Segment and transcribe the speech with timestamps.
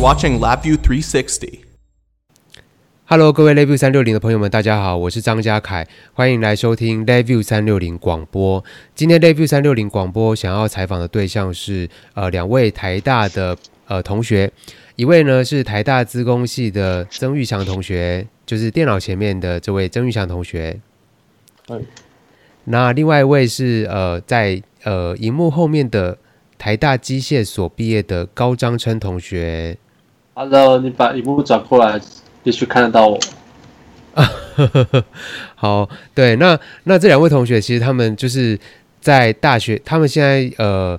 [0.00, 1.60] watching LabVIEW 360.
[3.04, 8.64] Hello，各位 LabVIEW 三六零的朋友们，大家好，我是张家凯，欢迎来收听 LabVIEW 三六零广播。
[8.94, 13.54] 今天 LabVIEW 三六零广播想要采访的对象是呃两位台大的
[13.88, 14.50] 呃同学，
[14.96, 20.80] 一位呢是台大资工系的曾玉祥同学，就是电脑前面的这位曾玉祥同学。
[21.68, 21.84] 嗯，
[22.64, 26.16] 那另外一位是呃在呃荧幕后面的
[26.56, 29.76] 台大机械所毕业的高章琛同学。
[30.42, 32.00] Hello，你把荧幕转过来。
[32.42, 33.20] 必须看得到我，
[35.54, 38.58] 好，对，那那这两位同学其实他们就是
[39.02, 40.98] 在大学，他们现在呃，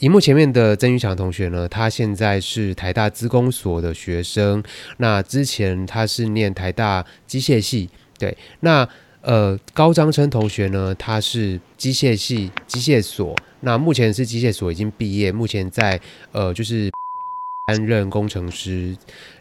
[0.00, 4.62] 荧幕前面的曾玉强同学呢，他现在是台大资工所的学生，
[4.98, 8.86] 那之前他是念台大机械系，对，那
[9.22, 15.98] 呃高章琛同学呢，他是机械系机械所，那目前是机械所已经毕业，目前在
[16.32, 16.90] 呃就是
[17.66, 18.96] 担任工程师。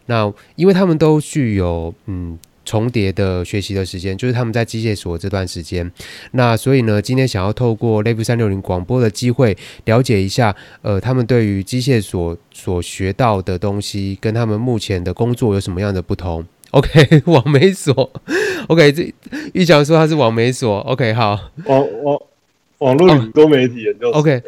[0.05, 5.89] 那因为他们都具有嗯重叠的学习的时间，就是他们在机械所这段时间，
[6.31, 18.09] 那所以呢，今天想要透过 LabVIEW 三六零广播的机会，了解一下呃他们对于机械所所学到的东西，跟他们目前的工作有什么样的不同？OK， 网媒所
[18.67, 19.13] ，OK，这
[19.53, 22.19] 玉强说他是网媒所，OK，好，网网
[22.79, 24.41] 网络多媒体研究，OK，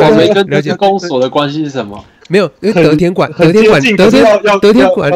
[0.00, 2.04] 网媒跟资工所的关系是什么？
[2.28, 4.24] 没有，因为德天馆，德天馆，德天
[4.60, 5.12] 德天馆，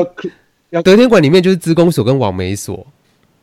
[0.85, 2.87] 德天馆里面就是资工所跟网媒所。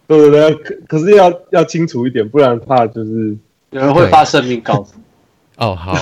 [0.07, 3.35] 对对对，可可是要要清楚一点，不然怕就是
[3.71, 5.01] 有人会发生命告诉你。
[5.57, 5.93] 哦，好，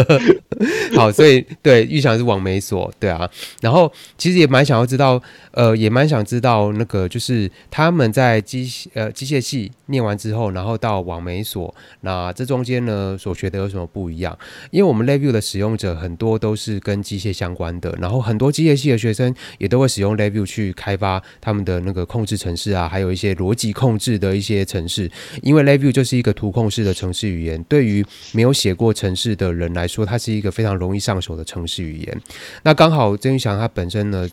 [0.96, 3.30] 好，所以对，玉祥是网媒所，对啊，
[3.60, 14.36] 然后其实也蛮想要知道，呃，也蛮想知道那个就是他们在机呃机械系念完之后，然后到网媒所，那这中间呢所学的有什么不一样？
[14.70, 25.10] 因为我们 LabVIEW 的使用者很多都是跟机械相关的，然后很多机械系的学生也都会使用 LabVIEW 去开发他们的那个控制程式啊，还有一些逻辑控制的一些程式，
[25.42, 32.22] 因为 LabVIEW 就是一个图控式的程式语言，对于没有写过程式的人来说，它是一个非常容易上手的程式语言。
[32.62, 34.28] 那刚好曾玉祥他本身呢，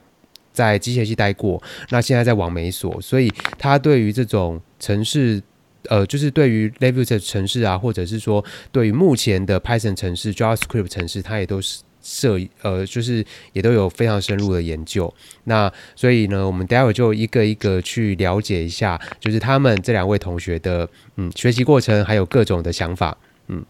[0.52, 5.42] 在机械系待过，那现在在网媒所，所以他对于这种程式，
[5.88, 15.12] 呃，就是对于的城市啊，或者是说对于目前的 Python 城市、JavaScript 城市，它也都是设，呃，就是也都有非常深入的研究。
[15.46, 23.18] 那所以呢，我们待会就一个一个去了解一下，就是他们这两位同学的嗯学习过程，还有各种的想法，
[23.48, 23.66] 嗯。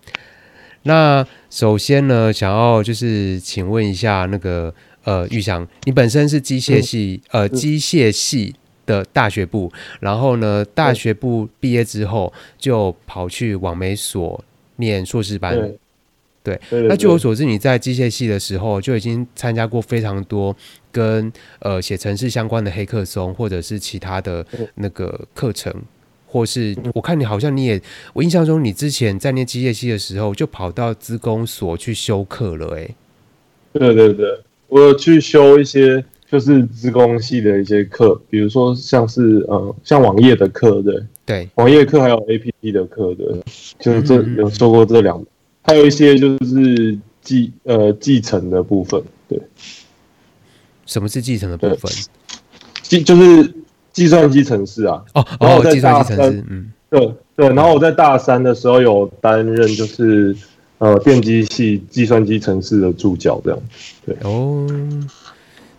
[0.85, 4.73] 那首先呢，想要就是请问一下那个
[5.05, 8.53] 呃玉祥，你本身是机械系、嗯、呃机械系
[8.85, 14.43] 的大学部，然后呢大学部毕业之后就跑去网媒所
[14.77, 15.77] 念硕士班，对，
[16.43, 16.59] 对。
[16.69, 20.55] 对对，那据我所知，你在机械系的时候就已经参加过非常多
[20.91, 24.45] 跟呃写程式相关的黑客松或者是其他的
[24.75, 25.73] 那个课程。
[26.25, 27.79] 或是我看你好像你也，
[28.11, 32.89] 我印象中你之前在念机械系的时候就跑到资工所去修课了，哎。
[33.71, 43.27] 对对对，我有去修一些就是资工系的一些课，比如说像是呃像网页的课，对对，网页课还有 APP 的课对，
[43.77, 45.23] 就是这有说过这两，
[45.61, 48.99] 还有一些就是继呃继承的部分，
[49.29, 49.39] 对。
[50.87, 51.91] 什么是继承的部分？
[52.81, 53.53] 继就是。
[53.93, 60.35] 计算机程式啊，哦，然后计算机程式，嗯，对对，然后我在大三的时候有担任就是
[60.79, 63.59] 呃电机系计算机程式的助教这样，
[64.03, 64.67] 对哦，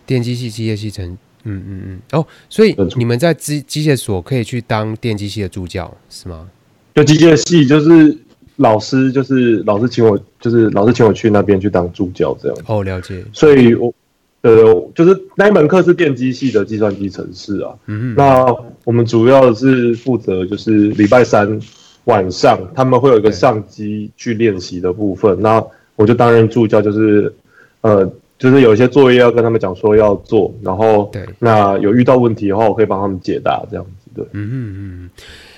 [0.05, 1.05] 电机系机械系程，
[1.43, 6.47] 嗯嗯嗯，哦，所以你们在机机械所可以去当电机系的助教是吗？
[6.93, 8.17] 就机械系就是
[8.57, 13.93] 老师就是老师请我就是老师请我去那边去当助教这样，哦，了解，所以我。
[14.41, 17.73] 呃，就是那一门课是电机系的计算机程式啊。
[17.87, 18.15] 嗯嗯。
[18.15, 18.45] 那
[18.83, 21.59] 我们主要是负责就是礼拜三
[22.03, 25.65] 晚上他们会有一个上机去练习的部分，那
[25.95, 27.33] 我就担任助教，就是
[27.81, 34.11] 呃，就是有一些作业要跟他们讲说要做，然后对，那有遇到问题的话，我可以帮他们解答这样子。
[34.15, 35.09] 对，嗯嗯嗯。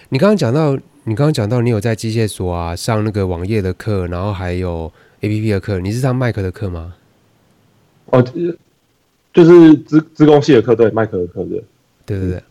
[0.10, 4.92] 你刚刚讲到，你刚刚讲到你有在机械所啊上那个网页的课，然后还有
[5.22, 6.94] APP 的课，你是上 Mac 的课吗？
[8.08, 8.26] 哦。
[9.34, 11.64] 就是资资工系的课，对，麦克的课，对，
[12.08, 12.42] 对对对。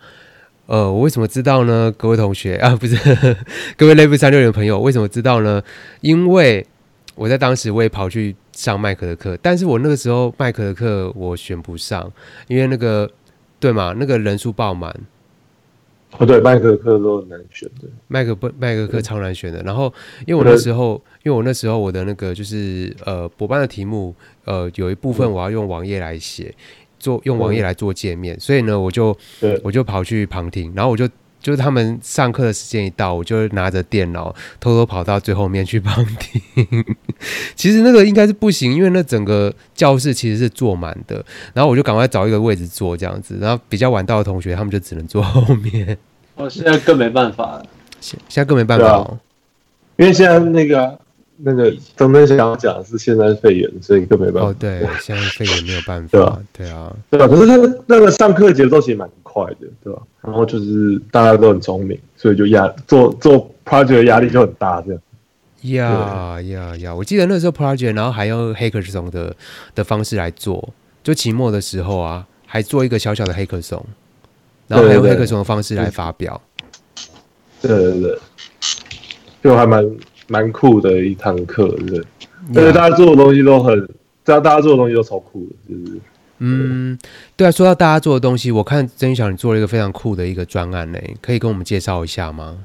[0.67, 1.93] 呃，我为什么知道呢？
[1.97, 2.97] 各位同学啊，不是
[3.77, 5.61] 各位 LabVIEW 三六零的朋友，为什么知道呢？
[6.01, 6.65] 因为
[7.17, 12.13] 我在当时我也跑去上麦克的课，但是我那个时候麦克的课我选不上，
[12.47, 13.11] 因为那个
[13.59, 14.95] 对嘛，那个人数爆满。
[16.19, 19.63] 哦，对，麦克课都很难选的，麦克不麦克课超难选的。
[19.63, 19.93] 然后，
[20.27, 24.15] 因为我那时候，因为我那时候我的那个就是呃，博班的题目，
[24.45, 26.55] 呃，有一部分我要用网页来写，
[26.99, 29.17] 做用网页来做界面，所以呢，我就
[29.65, 31.09] 我就跑去旁听，然后我就。
[31.47, 36.43] 就是他们上课的时间一到，我就拿着电脑偷偷跑到最后面去旁听。
[37.55, 41.25] 其实那个应该是不行，因为那整个教室其实是坐满的。
[41.55, 43.39] 然后我就赶快找一个位置坐这样子。
[43.41, 45.97] 然后比较晚到的同学，他们就只能坐后面。
[46.35, 47.67] 我现在更没办法了，
[48.01, 49.17] 现现在更没办法哦，
[49.99, 50.99] 因为现在那个。
[51.39, 54.49] 那个真正想要讲的是现在肺炎，所以更没办法。
[54.49, 56.09] 哦，对，现在肺炎没有办法。
[56.11, 57.29] 对啊，对啊，对啊。
[57.29, 60.01] 可是那个那个上课节奏其实蛮快的，对吧？
[60.23, 65.01] 然后就是大家都很聪明，所以就压做做 project 的压力就很大，这样。
[65.63, 66.95] 呀呀呀！
[66.95, 69.35] 我记得那时候 project，然后还用 hackathon 的
[69.75, 70.73] 的方式来做，
[71.03, 73.83] 就期末的时候啊，还做一个小小的 hackathon，
[74.69, 76.41] 然后还用 hackathon 的方式来发表。
[77.61, 78.19] 对对对，对，
[79.43, 79.85] 就还蛮。
[80.29, 82.05] 蛮酷的一堂课，对，
[82.55, 83.89] 而且大家做的东西都很，
[84.25, 85.99] 大家做的东西都超酷的，就是，
[86.39, 86.99] 嗯，
[87.37, 87.51] 对啊。
[87.51, 92.59] 说到大家做的东西，我看曾宇晓你做了一个非常酷的一个专案呢，可以跟我们介绍一下吗？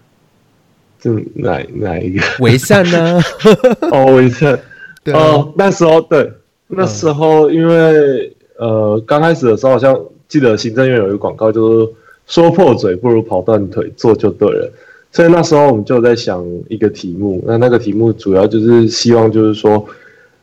[0.99, 2.21] 就哪哪一个？
[2.39, 3.19] 为善呢？
[3.91, 4.59] 哦，为善，
[5.03, 6.31] 对哦，那时候对，
[6.67, 11.93] 那时候因为、嗯、呃，刚开始的时候好像记得行政院有一个广告，就是
[12.27, 14.71] 说破嘴不如跑断腿，做就对了。
[15.11, 19.85] 所以那时候我们就在想一个题目，那那个题目主要就是希望就是说，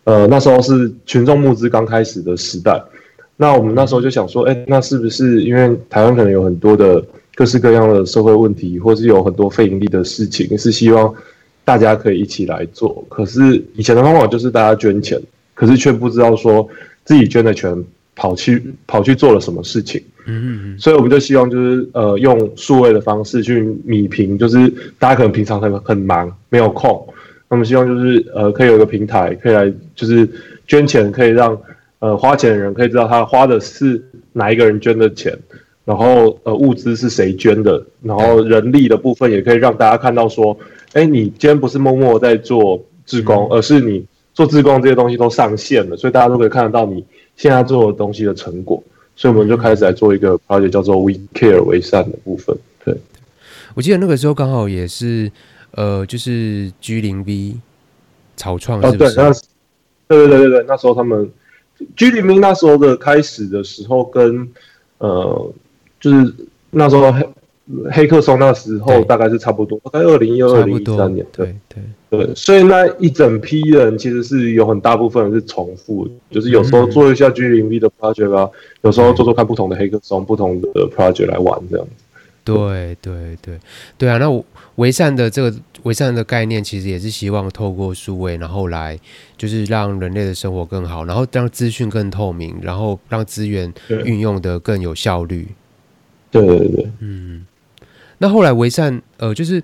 [0.05, 2.79] 呃，那时候是群众募资刚开始的时代，
[3.37, 7.03] 那我们那时候就想说，哎，那是不是因为台湾可能有很多的
[7.35, 11.15] 各式各样的社会问题，或是有很多非盈利的事情，是希望
[11.65, 13.03] 大家可以一起来做。
[13.09, 15.19] 可是以前的方法就是大家捐钱，
[15.55, 16.69] 可是却不知道说
[17.07, 17.85] 自己捐的钱
[18.15, 20.03] 跑去跑去做了什么事情。
[20.31, 27.07] 嗯嗯，所以我们就希望就是呃用数位的方式去米平，就是大家可能平常很很忙没有空，
[27.49, 30.29] 那么希望就是呃可以有一个平台可以来就是
[30.67, 31.59] 捐钱，可以让
[31.99, 34.05] 呃花钱的人可以知道他花的是
[34.35, 35.37] 哪一个人捐的钱，
[35.85, 40.57] 然后呃物资是谁捐的，然后人力的部分也可以让大家看到说，
[40.93, 44.05] 哎，你今天不是默默在做志工，而是你
[44.35, 47.03] 做志工这些东西都上线了，所以大家都可以看得到你
[47.35, 48.85] 现在做的东西的成果。
[49.19, 52.57] 所以我们就开始来做一个 project，叫做 We Care 为善的部分。
[52.85, 52.97] 对，
[53.75, 55.29] 我记得那个时候刚好也是，
[55.73, 57.57] 呃，就是 G 零 V
[58.37, 59.21] 草创是不是？
[59.21, 59.35] 哦，
[60.07, 61.29] 对，对对对对对，那时候他们
[61.97, 64.49] G 零 V 那时候的开始的时候跟
[64.99, 65.53] 呃，
[65.99, 66.33] 就是
[66.71, 67.13] 那时候。
[67.91, 71.55] 黑客松那时候大概是差不多，大概二零一二、二零一三年，对。
[71.69, 78.49] 对对，所以那一整批人其实是有很大部分人是重复，就是有时候做一下 G 零 V 的 project 啊，
[78.81, 82.05] 有时候做做看不同的黑客松、不同的 project 来玩这样子。
[82.45, 83.59] 对对对。
[83.99, 84.43] 对啊，那
[84.77, 88.99] 为善的这个为善的概念其实也是希望透过数位，然后来
[89.37, 93.71] 就是让人类的生活更好，然后让资讯更透明，然后让资源
[94.07, 95.47] 运用的更有效率。
[96.31, 97.45] 对对对，嗯。
[98.19, 99.63] 那后来维善，呃，就是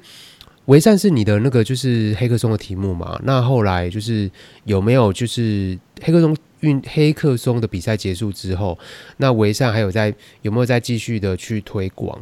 [0.67, 3.21] 维善是你的那个就是黑客松的题目嘛？
[3.25, 4.31] 那后来就是
[4.65, 8.79] 有没有就是黑客松运黑客松的比赛结束之后，
[9.17, 12.19] 那维善还有在有没有再继续的去推广？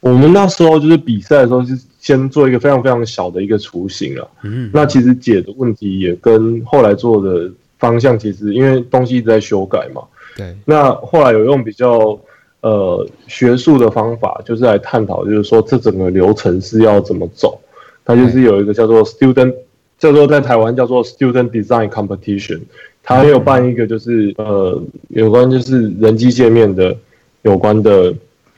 [0.00, 4.28] 我们那时候就是比赛的时候是先做一个非常非常小的一个雏形啊。
[4.42, 10.02] 嗯，那其实解的问题也跟后来做的方向其实因为东西一直在修改嘛。
[10.36, 10.54] 对。
[10.66, 12.20] 那后来有用比较。
[12.64, 17.60] 呃，学术的方法就是来探讨，就是说这整个流程是要怎么走。
[18.06, 19.54] 它就是有一个叫做 student，
[19.98, 22.62] 叫做在台湾叫做 student design competition，
[23.02, 26.96] 它还有办一个就是呃有关就是人机界面的
[27.42, 28.14] 有关的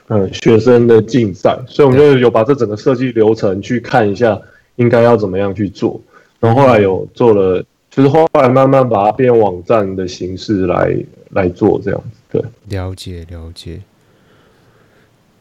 [0.07, 4.39] 呃学生的竞赛，所以我们就有把这整个设计流程去看一下，
[4.77, 5.99] 应该要怎么样去做。
[6.39, 7.61] 然后后来有做了，
[7.91, 10.97] 就是后来慢慢把它变网站的形式来
[11.31, 12.17] 来做这样子。
[12.29, 13.81] 对，了解了解。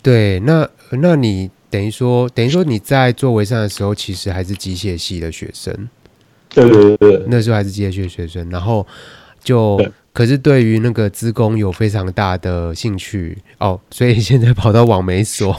[0.06, 5.88] 对，那那你等于说，等于说你在做微商的时候，其实还是机械系的学生。
[6.48, 8.86] 对对对，那时候还是机械系的学生，然后
[9.42, 15.52] 就可是对于那个资工有非常大的兴趣哦，所以现在跑到网媒所。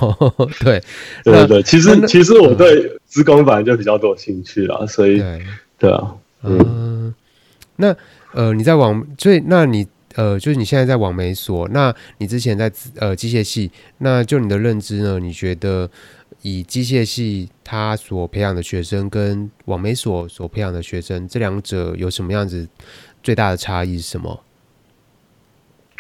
[0.62, 0.82] 对
[1.26, 5.42] 对 对对，其实其实我对资工本来就比较多兴趣啦，所以对，
[5.78, 7.14] 对啊，嗯，嗯
[7.76, 7.94] 那
[8.32, 9.86] 呃你在网，所以那你。
[10.18, 15.20] 呃，就是你现在在网媒所，那你之前在呃机械系，那就你的认知呢？
[15.20, 15.88] 你觉得
[16.42, 22.68] 以机械系他所培养的学生跟网媒所所培养的学生，这两者有什么样子
[23.22, 24.40] 最大的差异是什么？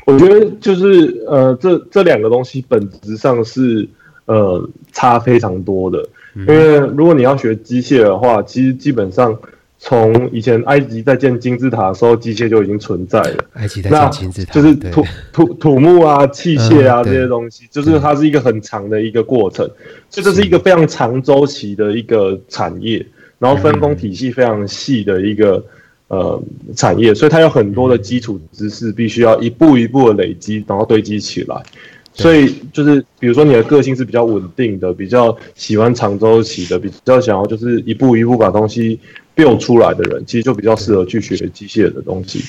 [0.08, 3.88] 我觉得就是呃，这这两个东西本质上是
[4.26, 6.04] 呃差非常多的。
[6.34, 9.38] 因为如果你要学机械的话，其实基本上
[9.80, 13.44] 从以前埃及在建金字塔的时候，机械就已经存在了。
[13.54, 19.66] 埃及在建金字塔，就是土土土木啊、器械啊、嗯、这些东西，就是它是一个很长的一个过程，
[20.10, 23.06] 所以这是一个非常长周期的一个产业，
[23.40, 25.64] 然后分工体系非常细的一个。
[26.10, 26.42] 呃，
[26.74, 31.62] 产业，所以它有很多的基础知识，必须要一步一步的累积，然后堆积起来。
[32.14, 38.98] 所以就是，比如说你的个性是比较稳定的，比较喜欢长周期的，比较想要就是一步一步把东西
[39.38, 42.44] build 出来的人，其实就比较适合去学机械的东西。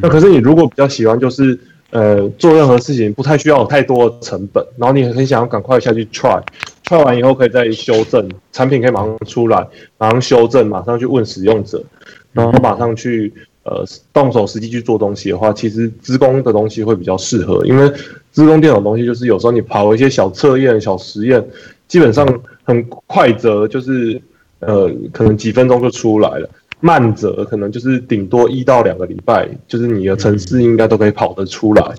[0.00, 1.56] 那可是你如果比较喜欢就是
[1.90, 11.84] 呃做任何事情不太需要有太多成本，然后你很想要赶快下去 try，try 完以后可以再修正产品，可以马上出来，马上修正，马上去问使用者。
[12.32, 13.30] 然后马上去
[13.64, 17.92] 呃动手实际去做东西的话，其实资工的东西会比较适合，因为
[18.30, 21.46] 资工电脑东西就是有时候你跑一些小测验、小实验，
[21.88, 22.26] 基本上
[22.62, 24.18] 很快则就是
[24.62, 26.48] 呃可能几分钟就出来了，
[26.80, 31.94] 慢则可能就是顶多一到两个礼拜，就是你的城市应该都可以跑得出来，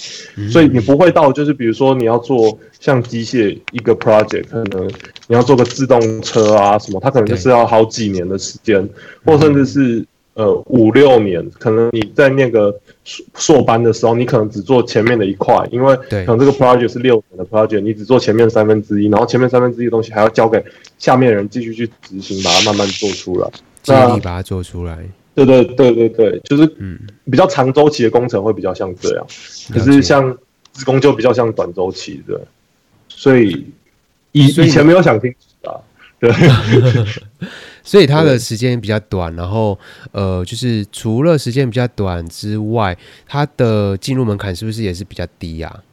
[0.50, 4.88] 所以你不会到就是比如说你要做像机械一个 project，可能
[5.28, 8.90] 你要做个自动车啊什么，它可能就是要好几年的时间，
[9.24, 10.06] 或甚至是。
[10.36, 20.64] 呃，五六年，可能你在那个硕硕班的时候，你可能只做前面的一块，因为可能这个 project 是六年的 project，你只做前面三分之一，然后前面三分之一的东西还要交给
[20.98, 23.48] 下面的人继续去执行，把它慢慢做出来，
[23.84, 24.98] 尽力把它做出来。
[25.36, 27.00] 对对对对对，就是嗯，
[27.30, 29.28] 比较长周期的工程会比较像这样，
[29.72, 30.36] 可是像
[30.76, 32.42] 施工就比较像短周期的，
[33.08, 33.68] 所以
[34.32, 35.78] 以以前没有想清楚啊，
[36.20, 36.32] 对。
[37.84, 39.78] 所以它的时间比较短，然后
[40.14, 42.98] 呃，就是除了时间比较短之外，
[43.28, 45.84] 它的进入门槛是不是也是比较低呀、啊？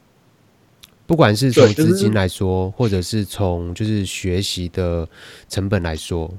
[1.07, 5.09] 不管是从资金来说，或者是从就是学习的
[5.49, 6.33] 成本来说，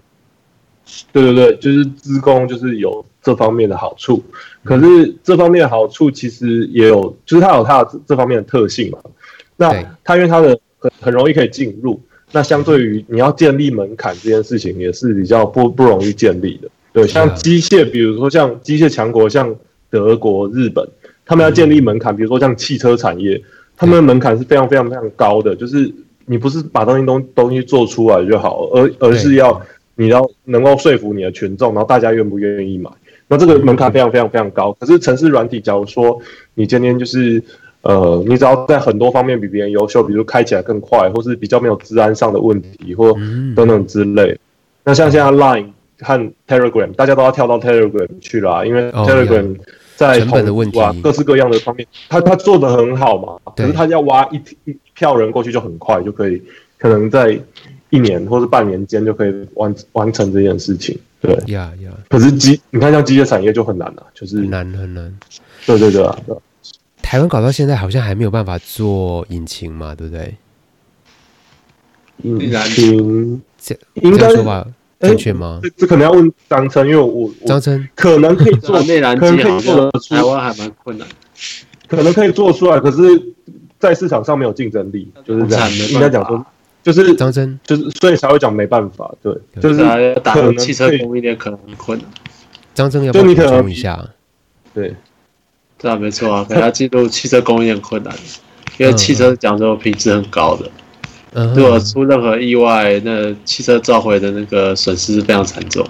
[1.11, 4.23] 对对对，就是资工就是有这方面的好处。
[4.63, 8.99] 可是这方面的好处其实也有，就是它有它的这方面的特性嘛。
[9.57, 9.73] 那
[10.05, 12.01] 它因为它的很很容易可以进入。
[12.31, 16.69] 那相对于你要建立门槛这件事情，也是比较不不容易建立的。
[16.93, 19.53] 对，像机械，比如说像机械强国，像
[19.89, 20.87] 德国、日本，
[21.25, 23.41] 他们要建立门槛，比如说像汽车产业，
[23.75, 25.55] 他们的门槛是非常非常非常高的。
[25.55, 25.91] 就是
[26.25, 29.61] 你不是把东西东东西做出来就好，而而是要
[29.95, 32.89] 你要能够说服你的群众，然后大家愿不愿意买。
[33.27, 34.71] 那这个门槛非常非常非常高。
[34.79, 36.19] 可是城市软体，假如说
[36.53, 37.43] 你今天就是。
[37.81, 43.11] 呃，你只要在很多方面比别人优秀，比如开起来更快，或是比较没有治安上的问题，或
[43.55, 44.39] 等等之类。
[44.83, 49.55] 那像现在 Line 和 Telegram，大家都要跳到 Telegram 去啦，因为 Telegram
[49.95, 53.53] 在成本的问题，各式各样的方面，他他做的很好嘛。
[53.55, 56.41] 可是他要挖一一票人过去就很快，就可以
[56.77, 57.39] 可能在
[57.89, 60.97] 一年或是半年间就可以完完成这件事情。
[61.19, 61.91] 对呀呀。
[62.09, 65.11] 可是机，你看像机械产业就很难了，就是很难很难。
[65.65, 66.15] 对对对啊。
[67.11, 70.33] 台湾搞到现在好像还没有办法做引擎嘛，对不对？
[72.23, 74.65] 引擎这应该说吧
[74.97, 75.59] 正确吗？
[75.61, 81.05] 这这可能要问张琛，因为我张琛可能可以做内燃机， 可能可以做得出，台湾还蛮困难，
[81.89, 83.33] 可能可以做出来，可是，
[83.77, 85.69] 在市场上没有竞争力，就是这样。
[85.89, 86.45] 应该讲说，
[86.81, 92.07] 就是张琛，就是所以才会讲没办法，对，就是打汽车供应链可能很困难。
[92.73, 94.01] 张琛要不要补充一下？
[94.73, 94.95] 对。
[95.81, 98.13] 是啊，没错啊，给他进入汽车工业很困难，
[98.77, 100.69] 因为汽车讲究品质很高的，
[101.33, 105.83] 嗯，如果出任何意外，那汽车召回的那个损失是非常惨重，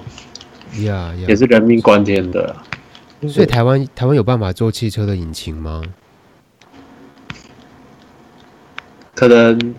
[0.84, 2.56] 呀，也是人命关天的。
[3.28, 5.82] 所以台湾台湾有办法做汽车的引擎吗？
[9.14, 9.76] 可能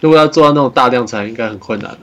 [0.00, 1.98] 如果要做到那种大量产，应该很困难的。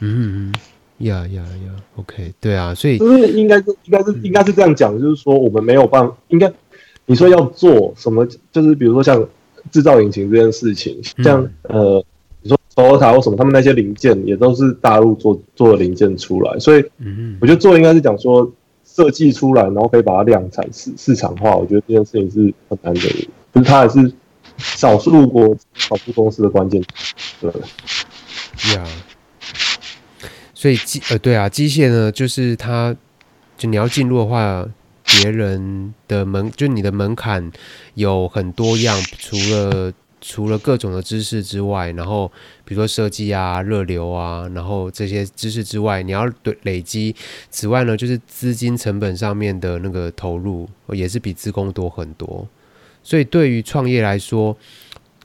[0.00, 0.54] 嗯嗯。
[0.98, 6.52] 呀呀呀，OK，对啊，所以就是应该是应该是应该是这样讲，就是说我们没有办法，应该
[7.06, 9.24] 你说要做什么，就是比如说像
[9.70, 12.04] 制造引擎这件事情，像、嗯、呃，
[12.42, 16.84] 你说 Toyota 或什么，他们那些零件也都是大陆做做的零件出来，所以
[17.40, 18.50] 我觉得做应该是讲说
[18.84, 23.00] 设计出来，然后可以把它量产市市场化，我觉得这件事情是很难的，
[23.54, 24.12] 就是它还是
[24.58, 26.82] 少数国少数公司的关键，
[27.40, 27.50] 对，
[28.74, 28.84] 呀。
[30.58, 32.92] 所以机呃对啊，机械呢，就是它，
[33.56, 34.68] 就你要进入的话，
[35.04, 37.48] 别人的门就你的门槛
[37.94, 42.26] 有很多样，除了除了各种的知识之外，然后
[42.64, 47.14] 比如说设计啊、热流啊，然后这些知识之外，你要对累积。
[47.50, 52.44] 此外呢，就是资金成本上面的那个投入也是比自工多很多。
[53.04, 54.56] 所以对于创业来说，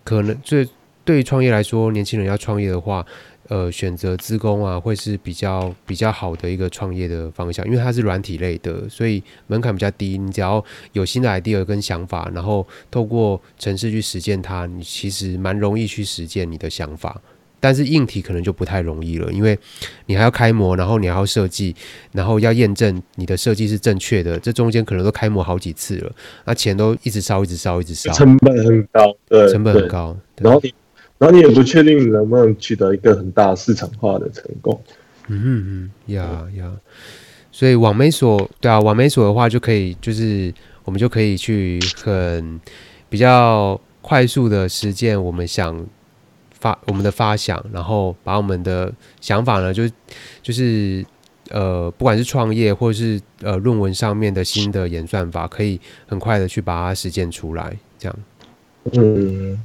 [0.04, 0.70] 可能最
[1.04, 3.04] 对于创业来说，年轻人要创业的话，
[3.50, 10.18] 呃，选择资工啊，会是比较比较好的一个创业的方向，因为它是软体类的，所以门槛比较低。
[10.18, 17.22] 你只要有新的 idea 跟想法，然后透过城市去实践它，你其实蛮容易去实践你的想法。
[17.60, 19.58] 但是硬体可能就不太容易了，因为
[20.06, 21.74] 你还要开模，然后你还要设计，
[22.12, 26.12] 然后要验证你的设计是正确的，这中间可能都开模好几次了，
[26.44, 30.14] 那钱都一直烧，一直烧，一直烧，成本很高，对，成本很高。
[30.40, 30.74] 然后你，
[31.18, 34.82] 然后你也不确定你能不能取得一个很大市场化的成功。
[35.28, 36.72] 嗯嗯嗯，呀呀，
[37.52, 40.54] 所以网媒所，对啊，网媒所的话就可以，就是
[40.84, 42.60] 我们就可以去很
[43.10, 45.86] 比较快速的实践我们想。
[46.60, 48.90] 发我们的发想，然后把我们的
[49.20, 49.84] 想法呢，就
[50.42, 51.06] 就是
[51.50, 55.78] 呃，不管是创业或者是呃论文上面的新的演算法，可以
[56.08, 58.18] 很快的去把它实践出来，这样。
[58.94, 59.62] 嗯，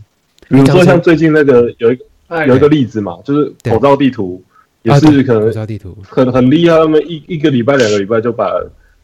[0.48, 4.42] 比如说像最近那个有一个有一个例子嘛，就是口罩地图，
[4.82, 8.50] 也是可能口罩地图很很厉害，他们一一个礼拜两个礼拜就把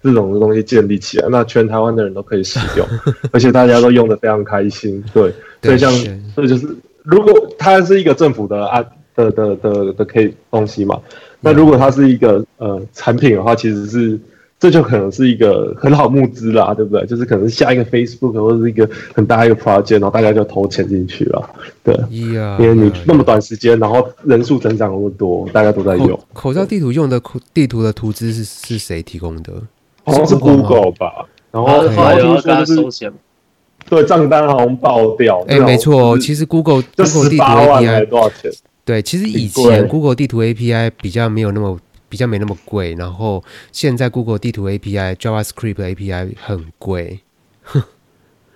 [0.02, 2.86] 这种的东西建立起来，那全台湾的人都可以使用，
[3.32, 5.02] 而且大家都用的非常开心。
[5.12, 5.32] 对，
[5.62, 5.92] 所以像
[6.34, 6.68] 这就是。
[7.06, 8.82] 如果它是一个政府的啊
[9.14, 10.98] 的的的的可以东西嘛，
[11.38, 14.18] 那如果它是一个呃产品的话，其实是
[14.58, 17.04] 这就可能是一个很好募资啦，对不对？
[17.06, 21.50] 就是可能下一个 Facebook 或者是一个很大一个 project，然后大家就投钱进去了，
[21.82, 26.08] 对，yeah, 因为你那么短时间，然后人数增长那么多，大家都在用。
[26.08, 27.20] 口，口罩地图用的
[27.52, 29.52] 地图的图资是是谁提供的？
[30.04, 33.12] 好像是 Google 吧，然后还有就是收钱。
[33.86, 35.44] 对，账单好像爆掉。
[35.46, 38.50] 哎、欸，没错，其实 Google Google 地图 API 多少钱？
[38.82, 41.78] 对，其实以前 Google 地图 API 比较没有那么
[42.14, 43.42] 比较没那么贵，然后
[43.72, 47.18] 现在 Google 地图 API JavaScript API 很贵。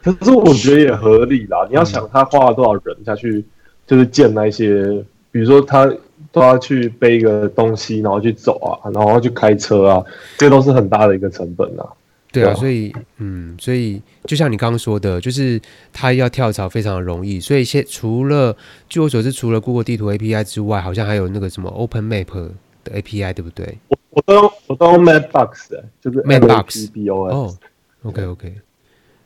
[0.00, 3.44] 可是我觉得也合理啦，你要想他花了多少人下去，
[3.84, 5.92] 就是建那些，比如说他
[6.30, 10.04] 都要去背一个东西，然后去走啊，然后去开车啊，
[10.36, 11.84] 这都是很大的一个成本啊。
[12.30, 15.60] 对啊，所以嗯，所以就像你刚刚说的，就是
[15.92, 17.40] 他要跳槽非常的容易。
[17.40, 18.56] 所以现除了
[18.88, 22.50] 据我所知，除了 Google 地图 API 之外，好像还有那个什么 Open Map
[22.84, 23.78] 的 API，对不对？
[23.88, 26.88] 我我都用我都用 Mapbox，就是 Mapbox。
[27.30, 27.56] 哦
[28.02, 28.54] ，OK OK，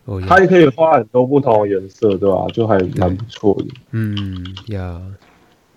[0.05, 2.47] 哦，它也可以画很多不同的颜色，对吧？
[2.53, 3.67] 就还蛮不错的。
[3.93, 5.01] 嗯呀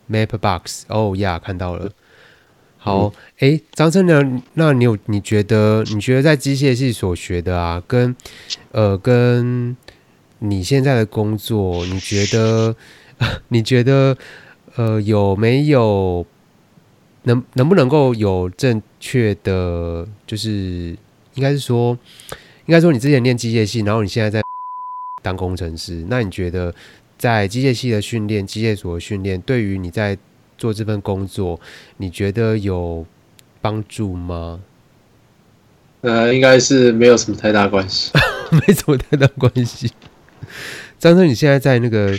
[0.10, 1.90] ，Mapbox，哦呀，看到了。
[2.78, 4.42] 好，哎，张琛呢？
[4.54, 8.16] 那你有你觉得你觉得在机械系所学的啊，跟
[8.72, 9.76] 呃跟
[10.40, 12.76] 你现在的工作，你觉得
[13.50, 14.16] 你觉得
[14.76, 16.24] 呃有没有
[17.26, 20.98] 能能不能够有正确的，就是
[21.34, 21.98] 应该是说，
[22.66, 24.42] 应该说你之前念机械系，然后你现在在
[25.22, 26.74] 当工程师，那你觉得
[27.18, 30.18] 在机械系的训练，机械所的训练，对于你在
[30.58, 31.60] 做这份工作，
[31.98, 33.06] 你觉得有
[33.62, 34.62] 帮助吗？
[36.02, 38.12] 呃，应该是没有什么太大关系，
[38.68, 39.92] 没什么太大关系。
[41.00, 42.16] 张生，你现在在那个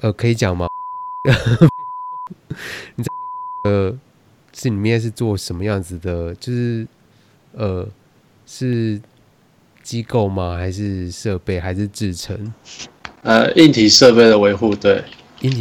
[0.00, 0.66] 呃，可以讲吗？
[2.96, 3.10] 你在
[3.64, 3.98] 呃，
[4.56, 6.34] 是里面是做什么样子的？
[6.36, 6.86] 就是
[7.52, 7.86] 呃，
[8.46, 9.00] 是
[9.82, 10.56] 机构吗？
[10.56, 11.58] 还是设备？
[11.58, 12.52] 还是制成？
[13.22, 15.02] 呃，硬体设备的维护，对。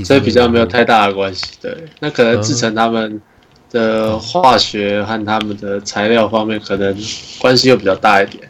[0.05, 1.75] 所以比较没有太大的关系，对。
[1.99, 3.21] 那可能制成他们
[3.69, 6.95] 的化学和他们的材料方面可能
[7.39, 8.49] 关系又比较大一点，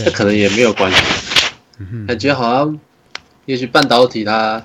[0.00, 0.98] 那可能也没有关系。
[2.08, 2.80] 感觉好像，
[3.44, 4.64] 也许半导体它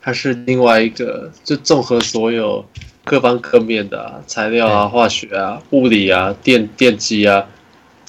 [0.00, 2.64] 它是另外一个，就综合所有
[3.04, 7.46] 各方各面的、啊、材料啊、化学啊、物理啊、电电机啊，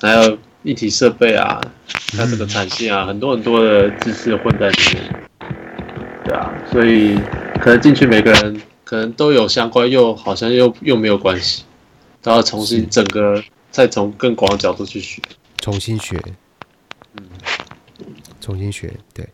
[0.01, 1.61] 还有一体设备啊，
[2.17, 5.21] 它这个产线啊，很多很多的知识混在里面。
[6.25, 7.17] 对啊，所以
[7.59, 11.63] 可能进去每个人可能都有相关，又好像又又没有关系，
[12.21, 15.19] 都要重新整个再从更广的角度去学，
[15.57, 16.21] 重新学，
[17.15, 17.23] 嗯，
[18.39, 19.27] 重新学，对，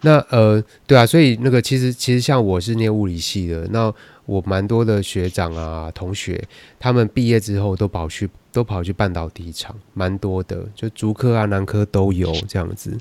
[0.00, 3.92] 那呃，对啊，所以那个其实其实像我是念物理系的，那
[4.30, 6.40] 我蛮多的学长啊同学，
[6.78, 12.96] 他们毕业之后都跑去都跑去半导体厂，蛮多的，就竹科啊南科都有这样子，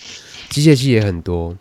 [0.50, 1.56] 机械系也很多。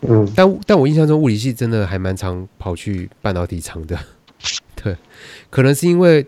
[0.00, 3.96] 嗯，但但我印象中物理系真的还蛮常跑去半导体厂的，
[4.74, 4.96] 对，
[5.50, 6.26] 可能是因为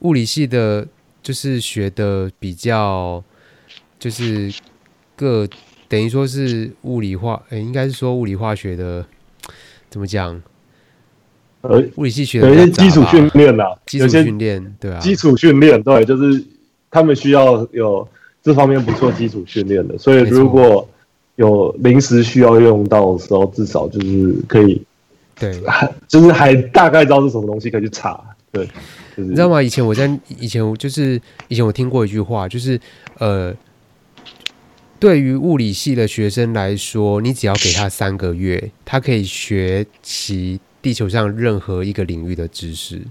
[0.00, 0.86] 物理系的，
[1.22, 3.24] 就是学的比较，
[3.98, 4.52] 就是
[5.16, 5.48] 各
[5.88, 9.06] 等于说是物理化，诶、欸，应该是说物理化学的，
[9.88, 10.42] 怎么讲？
[11.68, 16.42] 呃，物理系学的有些基础训练啦，基础训练，对啊，基础训练，对，就是
[16.90, 18.08] 他们需要有
[18.42, 20.88] 这方面不错基础训练的，所以如果。
[21.36, 24.82] 有临时需要用到的时候，至少就是可以，
[25.38, 25.54] 对，
[26.08, 28.18] 就是还大概知道是什么东西可以去查。
[28.50, 28.64] 对，
[29.14, 29.62] 就是、你知道吗？
[29.62, 32.80] 以前我在以前我就是以前我听过一句话，就是
[33.18, 33.54] 呃，
[34.98, 43.02] 对于物理系的学生来说，你只要给他三个月，他可以学习地球上任何一个领域的知识。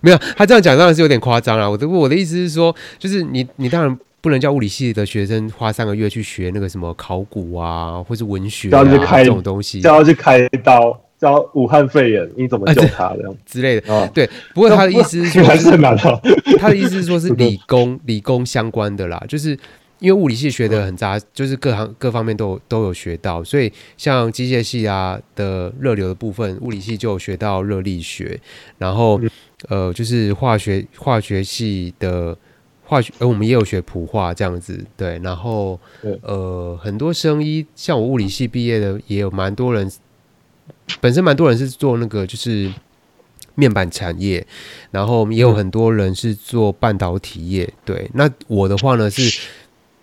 [0.00, 1.70] 没有，他这样讲当然是有点夸张了。
[1.70, 13.94] 我的我的意思是说，就是你你当然不能叫物理系的学生花三个月去学那个什么考古啊，或是文学啊这种东西，叫他去开刀，叫武汉肺炎你怎么救他这样、啊、之类的。
[13.94, 16.20] 哦、对，不过他的意思是说， 还是难道
[16.58, 19.56] 他的意思是说，是理工 理工相关的啦，就是。
[20.00, 28.38] 因为物理系学的很杂，就是各行各方面都有都有学到，所以像机械系啊的热流的部分，物理系就有学到热力学，
[28.78, 29.20] 然后
[29.68, 32.36] 呃就是化学化学系的
[32.84, 35.80] 化学，呃我们也有学普化这样子，对，然后
[36.22, 39.90] 呃很多生医，像我物理系毕业的也有蛮多人，
[41.00, 42.72] 本身蛮多人是做那个就是
[43.56, 44.46] 面板产业，
[44.92, 49.40] 然后也有很多人是做半导体业，对，那我的话呢是。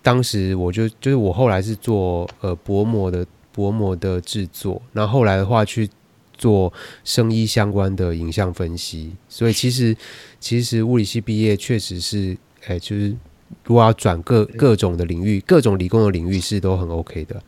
[0.06, 5.90] 当时我就就是我后来是做呃薄膜的薄膜的制作，然后后来的话去
[6.38, 9.96] 做生医相关的影像分析，所以其实
[10.38, 12.38] 其实物理系毕业确实是
[12.68, 13.08] 哎，就是
[13.64, 17.42] 如果要转各各种的领域，各种理工的领域是都很 OK 的。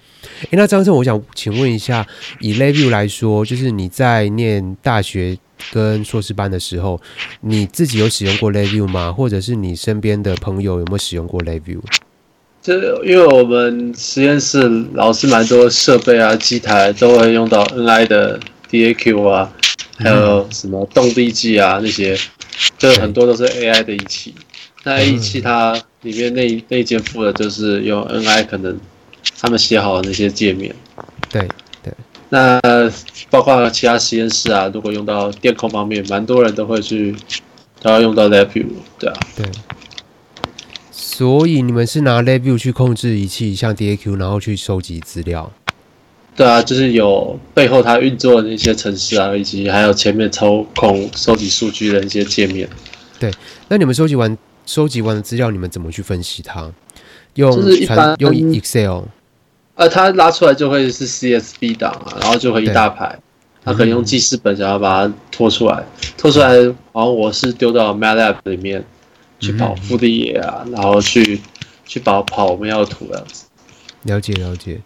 [0.46, 2.04] 哎，那张生，我想请问一下，
[2.40, 5.38] 以 LabVIEW 来说，就是你在念大学
[5.70, 7.00] 跟硕士班的时候，
[7.42, 9.12] 你自己有使用过 LabVIEW 吗？
[9.12, 11.80] 或者是你身边的朋友有没有使用过 LabVIEW？
[12.60, 18.38] 就因为我们实验室老师蛮多设备啊、机台都会用到 NI 的
[18.70, 19.50] DAQ 啊，
[19.96, 22.18] 还有什么动力计啊那些，
[22.76, 24.34] 这很多都是 AI 的仪器。
[24.84, 28.78] 那仪器它里面那那一件附的就是用 NI 可能
[29.40, 30.74] 他们写好的那些界面。
[31.30, 31.48] 对
[31.82, 31.92] 对。
[32.28, 32.60] 那
[33.30, 37.14] 包括其他实验室啊，如果用到电控方面，蛮多人都会去
[37.80, 38.66] 都要用到 LabVIEW，
[38.98, 39.16] 对啊。
[39.36, 39.46] 对。
[41.18, 45.50] 所以你们是拿 LabVIEW 去控制仪器，像 DAQ，然后去收集资料。
[46.37, 52.68] 对啊，就是有背后它运作的那些程式啊，以及还有前面操控收集数据的一些界面。
[53.18, 53.33] 对，
[53.66, 56.70] 那你们收集完收集完的资料，你们怎么去分析它？
[57.35, 59.00] 用就是一般用 Excel。
[59.74, 63.18] 呃，它拉出来就会是 CSV 档啊，然后就会一大排。
[63.64, 65.85] 它可以用记事本想要把它拖出来，
[66.16, 68.85] 拖出来，然后我是丢到 MATLAB 里面。
[69.38, 71.40] 去跑腹地野啊，然后去
[71.85, 73.44] 去跑跑我们要的图这样子。
[74.03, 74.81] 了解了解，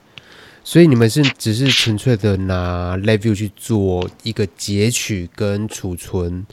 [0.65, 6.47] 所以你们是只是纯粹的拿 LabVIEW 去做一个截取跟储存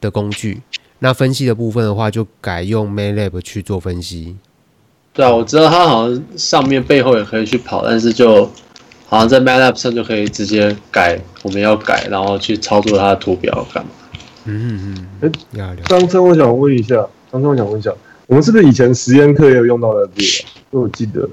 [0.00, 0.62] 的工具，
[1.00, 4.36] 那分析的部分的话，就改用 MATLAB 去做分析。
[5.12, 8.50] 对啊，我知道它好像上面背后也可以去跑，但是就
[9.06, 13.90] 好像在 MATLAB 上就可以直接改我们要改，然后去操作它的图表干嘛？
[14.44, 15.32] 嗯嗯嗯。
[15.60, 17.06] 哎，张琛，我想问一下。
[17.30, 17.92] 刚刚我想问一下，
[18.26, 20.48] 我们是不是以前实验课也有用到 LabVIEW 啊？
[20.70, 21.28] 因为我记得有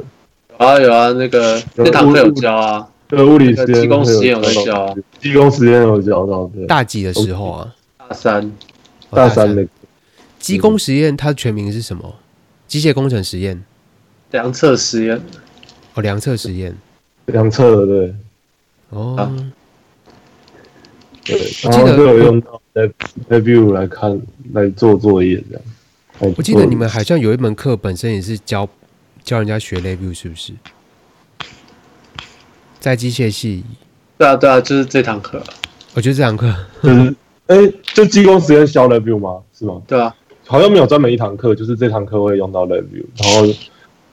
[0.57, 6.49] 啊有啊，那个那堂课有教啊，对物理实验、机工实验有在教啊，机工实验有教到。
[6.53, 7.75] 对，大几的时候啊？
[7.97, 8.51] 大三，
[9.09, 9.65] 大三的。
[10.39, 12.15] 机工实验它全名是什么？
[12.67, 13.63] 机械工程实验。
[14.31, 15.21] 量测实验。
[15.93, 16.75] 哦，量测实验。
[17.27, 18.15] 量测的对。
[18.89, 19.31] 哦。
[21.23, 22.61] 对，然后都有用到
[23.29, 24.21] LabVIEW 来看
[24.53, 25.63] 来做作业这样。
[26.19, 28.67] 我记得你们好像有一门课本身也是教
[29.23, 30.53] 教人家学 LabVIEW 是不是？
[32.79, 33.63] 在机械系。
[34.17, 35.43] 对啊对啊，就是这堂课。
[35.93, 37.15] 我觉得这堂课，嗯，
[37.47, 37.57] 哎，
[37.93, 39.41] 就机工实验教 LabVIEW 吗？
[39.57, 39.81] 是吗？
[39.87, 40.13] 对啊，
[40.45, 43.55] 好像没有专门一堂课，就是这堂课会用到 LabVIEW，然后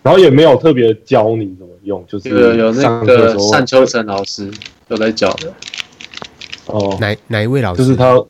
[0.02, 4.50] 然后也没有特别教你怎么用，就是有有那个单秋成老师
[4.88, 5.52] 有在教的。
[6.66, 7.82] 哦，哪哪一位老师？
[7.82, 8.24] 就是他，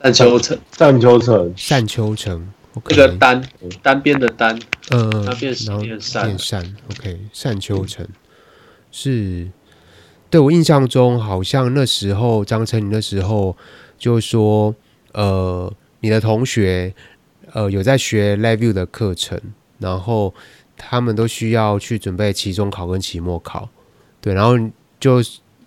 [0.00, 2.48] 单秋成，单秋成，单秋成。
[2.86, 3.42] 这个单
[3.82, 4.58] 单边的单，
[4.90, 8.06] 嗯，它变变善变善，OK，单秋成
[8.90, 9.50] 是，
[10.30, 13.56] 对我印象中好像那时候张成，你那时候
[13.98, 14.74] 就说，
[15.12, 16.94] 呃，你的同学
[17.52, 19.40] 呃有在学 LabVIEW 的课程，
[19.78, 20.34] 然后
[20.76, 23.68] 他们都需要去准备期中考跟期末考，
[24.20, 24.54] 对，然后
[25.00, 25.22] 就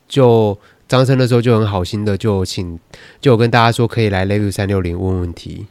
[0.07, 2.79] 就张生那时候就很好心的就请
[3.19, 5.67] 就跟大家说可以来 LabVIEW 三六零问问题。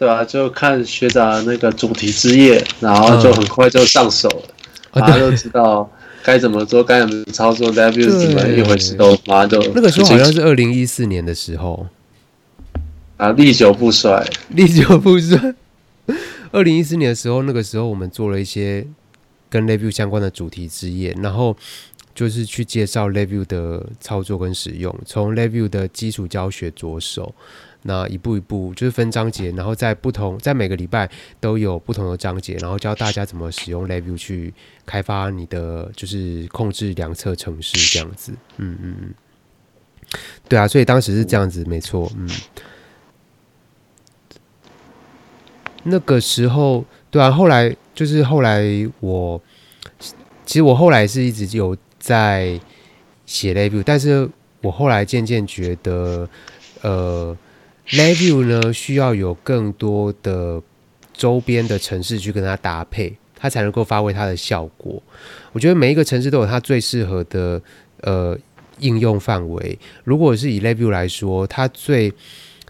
[0.00, 4.54] 对啊，就看学长那个主题之夜，然后就很快就上手了，
[4.94, 5.86] 马上就知道
[6.22, 9.62] 该怎么做，该怎么操作，LabVIEW 怎么一回事都马上就。
[9.74, 11.86] 那个时候好像是二零一四年的时候，
[13.18, 15.54] 啊，历久不衰，历久不衰。
[16.50, 18.86] 二零一四年的时候，那个时候我们做了一些
[19.50, 21.54] 跟 LabVIEW 相关的主题之夜，然后
[22.14, 27.34] 就是去介绍 LabVIEW 的操作跟使用，从 LabVIEW 的基础教学着手。
[27.82, 31.08] 那一步一步就是分章节，然后在不同在每个礼拜
[31.40, 34.52] 都有不同的章节，然后教大家怎么使用 LabVIEW 去
[34.84, 38.32] 开发你的就是控制量测程式这样子。
[38.58, 39.14] 嗯嗯嗯，
[40.46, 42.12] 对啊，所以当时是这样子，没错。
[42.16, 42.28] 嗯，
[45.84, 48.62] 那个时候对啊，后来就是后来
[49.00, 49.40] 我
[50.44, 52.60] 其实我后来是一直有在
[53.24, 54.28] 写 LabVIEW，但是
[54.60, 56.28] 我后来渐渐觉得
[56.82, 57.34] 呃。
[57.92, 60.62] LabVIEW 呢，需要有更多的
[61.12, 65.02] 周边的城市去跟它搭配，它才能够发挥它的效果。
[65.52, 67.60] 我觉得每一个城市都有它最适合的
[68.02, 68.38] 呃
[68.78, 69.76] 应用范围。
[70.04, 72.12] 如果是以 LabVIEW 来说，它最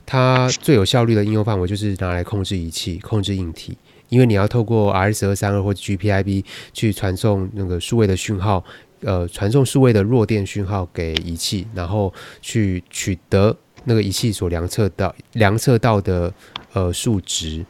[0.06, 3.76] 它最有效率的应用范围就是拿来控制仪器、控制硬体，
[4.08, 8.64] 因为你要透过 RS 二三二或者 GPIB 去传送那个数位的讯号，
[9.02, 13.54] 呃，传送数位的弱电讯号给仪器，然后去取得。
[13.84, 16.32] 那个仪器所量测到量测到的
[16.72, 17.64] 呃数值，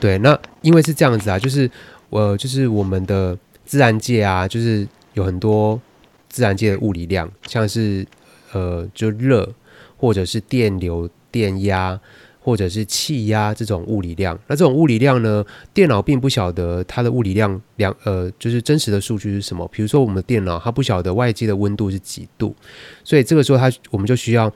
[0.00, 1.70] 对，那因为是这样子啊，就是、
[2.10, 5.80] 呃、就是我们的自然界啊，就是有很多
[6.28, 8.06] 自然界的物理量，像是
[8.52, 9.52] 呃就热
[9.96, 12.00] 或者是电流、电压。
[12.48, 19.68] 或者是气压这种物理量，那这种物理量呢，电脑并不晓得它的物理量量，呃，就是真实的数据是什么。
[19.70, 22.56] 比如说，我们的电脑它不晓得外界的温度是几度，
[23.04, 24.50] 所以这个时候它我们就需要，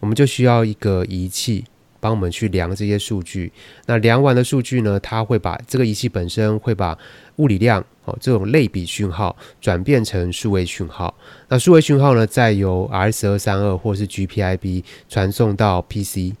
[0.00, 1.62] 我们就需要一个仪器
[2.00, 3.52] 帮我们去量这些数据。
[3.84, 6.96] 那量完的数据呢，它会把这个仪器本身会把
[7.36, 11.14] 物理量哦这种类比讯号转变成数位讯号。
[11.50, 16.32] 那数位讯号呢，再由 RS 二三二或是 GPIB 传送到 PC。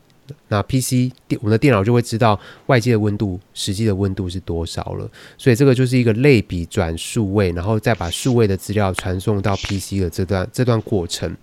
[0.48, 5.10] 那 PC 电我们的电脑就会知道外界的温度，实际的温度是多少了。
[5.36, 11.36] 所以这个就是一个类比转数位，然后再把数位的资料传送到 PC 的这段这段过程。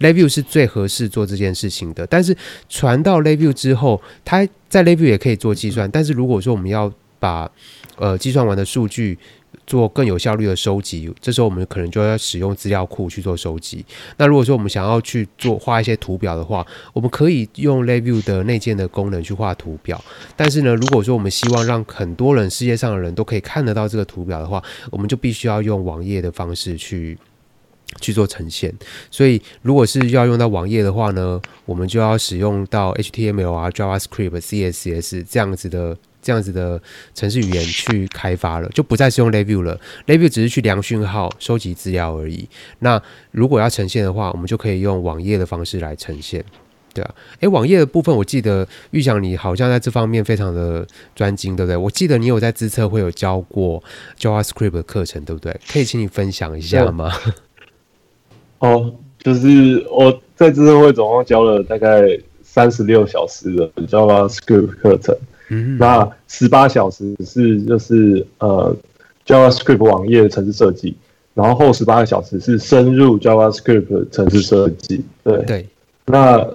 [0.00, 2.06] LabVIEW 是最合适做这件事情的。
[2.06, 2.36] 但是
[2.68, 5.90] 传到 LabVIEW 之后，它在 LabVIEW 也可以做计算。
[5.90, 7.50] 但是如果说我们要把
[7.96, 9.18] 呃计算完的数据，
[9.66, 13.84] 做更有效率的收集，这时候我们可能就要使用资料库去做收集。
[14.16, 20.02] 那如果说我们想要去做画一些图表的话，我们可以用 l a v i e w 的内建的功能去画图表。
[20.36, 27.18] 但是呢，如果说我们希望让很多人世界上的人都可以看得到这个图表的话，我们就必须要用网页的方式去
[28.00, 28.72] 去做呈现。
[29.10, 35.96] 所以，如果是要用到网页的话呢，我们就要使用到 HTML 啊、JavaScript、CSS 这样子的。
[36.26, 36.82] 这样子的
[37.14, 39.78] 程式语言去开发了，就不再是用 LabVIEW 了。
[40.08, 42.48] LabVIEW 只是去量讯号、收集资料而已。
[42.80, 46.44] 那如果要呈现的话，我们就可以用网页的方式来呈现，
[46.92, 47.14] 对啊。
[47.38, 50.84] 诶，网页的部分，我记得玉祥你好像在这方面非常的
[51.14, 51.76] 专精，对不对？
[51.76, 53.80] 我记得你有在资策会有教过
[54.18, 55.56] JavaScript 的课程，对不对？
[55.70, 57.12] 可以请你分享一下吗？
[58.58, 62.02] 哦，就是我在资策会总共教了大概
[62.42, 65.16] 三十六小时的 JavaScript 课程。
[65.48, 68.76] 嗯，那十八小时是就是呃
[69.26, 70.96] JavaScript 网页的程式设计，
[71.34, 75.04] 然后后十八个小时是深入 JavaScript 程式设计。
[75.22, 75.66] 对对，
[76.06, 76.46] 那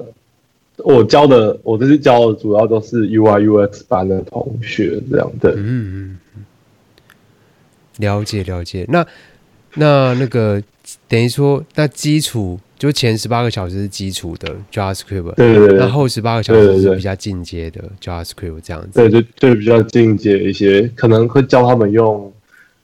[0.77, 5.54] 我教的我这次教的主要都是 UI UX 班的同学这样的。
[5.56, 6.45] 嗯嗯，
[7.97, 8.86] 了解了解。
[8.89, 9.06] 那
[9.75, 10.62] 那那个
[11.08, 12.60] 等于说那基础。
[12.82, 22.34] 就前十八个小时是基础的 JavaScript，对对对，那后后十八个小时是比较进阶的 JavaScript 这样子，对，就就比较进阶一些，可能会教他们用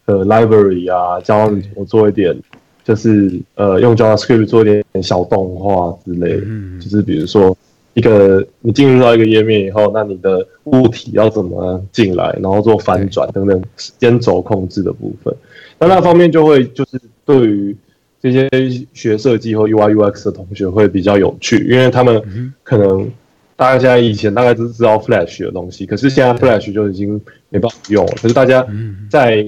[0.06, 2.40] 呃 library 啊，教他们怎么做一点，
[2.84, 7.58] 就是呃用 JavaScript 做一点小动画之类的，嗯，就是比如说
[7.96, 15.36] 一个你进入到一个页面以后，那你的物体要怎么进来，然后做翻转等等时间轴控制的部分，
[15.80, 17.76] 那那方面就会就是对于。
[18.20, 18.50] 这些
[18.94, 23.12] 学设计或 UI UX 的同学会比较有趣，因为他们可能
[23.56, 28.14] 大家现在以前大概都是知道 Flash 的东西，可是现在 Flash 就已经没办法用了。
[28.20, 28.66] 可是大家
[29.10, 29.46] 在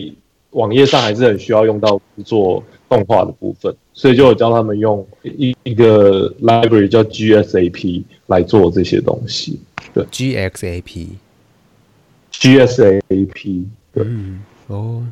[0.51, 9.59] 网页上还是很需要用到做动画的部分，所以就有教他们用一一个 library 叫 GSAP 来做这些东西。
[9.93, 11.15] 对，GXAP，GSAP，
[13.93, 14.05] 对，
[14.67, 15.03] 哦，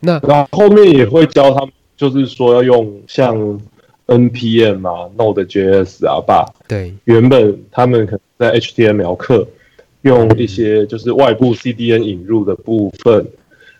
[0.00, 1.70] 那然后后面也会教他们。
[1.96, 3.60] 就是说要用像
[4.06, 9.46] NPM 啊、Node.js 啊，把对原本他们可能在 HTML 课
[10.02, 13.26] 用一些就是外部 CDN 引入的部分，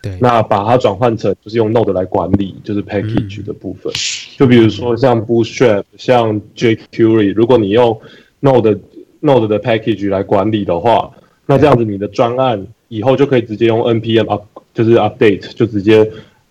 [0.01, 3.93] 对，那把它转换成就是用 Node 来管理，就是 package 的部分。
[4.37, 7.99] 就比如说像 Bootstrap、像 jQuery，如果你用
[8.41, 8.79] Node
[9.21, 11.11] Node 的 package 来管理的话，
[11.45, 14.43] 那这样子你的专案以后就可以直接用 NPM up。
[14.73, 16.07] 就是 update 就直接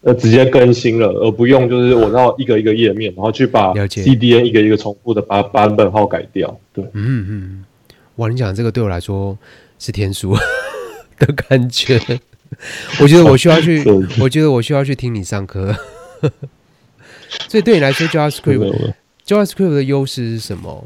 [0.07, 6.57] 呃直接更新了，而不用就是我要一个一个页面，然后去把 CDN 一个一个重复的把版本号改掉。
[6.73, 7.65] 对，嗯嗯，
[8.15, 9.37] 哇，你讲这个对我来说
[9.81, 10.37] 是天书
[11.19, 12.01] 的感觉。
[13.01, 13.83] 我觉得我需要去，
[14.21, 15.75] 我觉得我需要去听你上课。
[17.49, 20.85] 所以对你来说，JavaScript，JavaScript 的优势是什么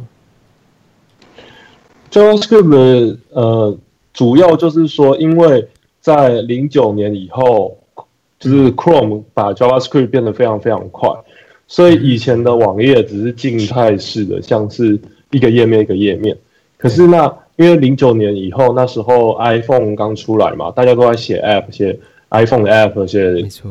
[2.10, 3.78] ？JavaScript 呃，
[4.14, 5.68] 主要就是说，因为
[6.00, 7.76] 在零九年以后，
[8.40, 11.08] 就是 Chrome 把 JavaScript 变得非常非常快，
[11.68, 14.98] 所以以前的网页只是静态式的，像是
[15.30, 16.36] 一个页面一个页面。
[16.76, 21.96] 可是那因为零九年以后，那时候 iPhone 刚出来嘛，大家都在写 App，写。
[22.32, 23.28] iPhone 的 App，写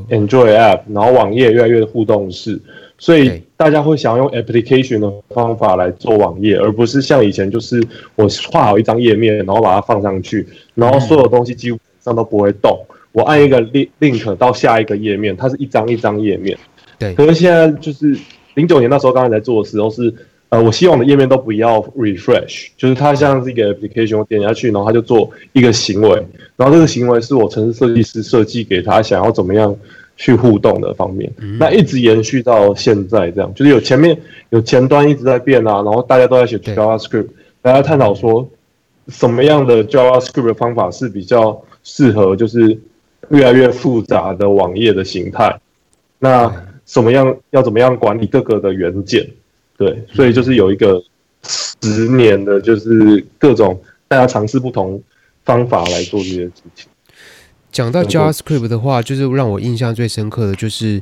[0.09, 2.61] Android App，然后网页越来越互动式，
[2.97, 7.81] 所以大家会想要用 Application 的方法来做网页，而不是像以前就是
[8.17, 12.77] 我画好一张页面，然后把它放上去，然后所有东西基本上都不会动。
[13.11, 16.57] 我按一个 link 到下一个页面，它是一张一张页面。
[16.97, 18.17] 对，可是现在就是
[18.55, 20.13] 零九年那时候刚才在做的时候是。
[20.51, 26.09] 呃，我希望我的页面都不要 refresh，就是它像是一个 application，我点下去，然后它就做一个行为，
[26.57, 29.75] 然后这个行为是我城市设计师设计给他想要怎么样
[30.17, 34.19] 去互动的方面，嗯、那一直延续到现在这样，就是有前面
[34.49, 37.27] 有前端一直在变啊，然后大家都在写 JavaScript，
[37.61, 38.49] 大家探讨说
[39.07, 42.75] 什么样的 JavaScript 的方法是比较适合，就是
[43.29, 45.59] 越来越复杂的网页的形态，
[46.17, 46.51] 那
[46.85, 49.29] 什么样要怎么样管理各个的元件？
[49.77, 51.01] 对，所以就是有一个
[51.43, 55.01] 十年的，就是各种大家尝试不同
[55.45, 56.87] 方法来做这些事情。
[57.71, 61.01] 讲到 JavaScript 的话，就是让我印象最深刻的就是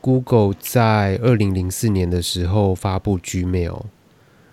[0.00, 3.82] Google 在二零零四年的时候发布 Gmail。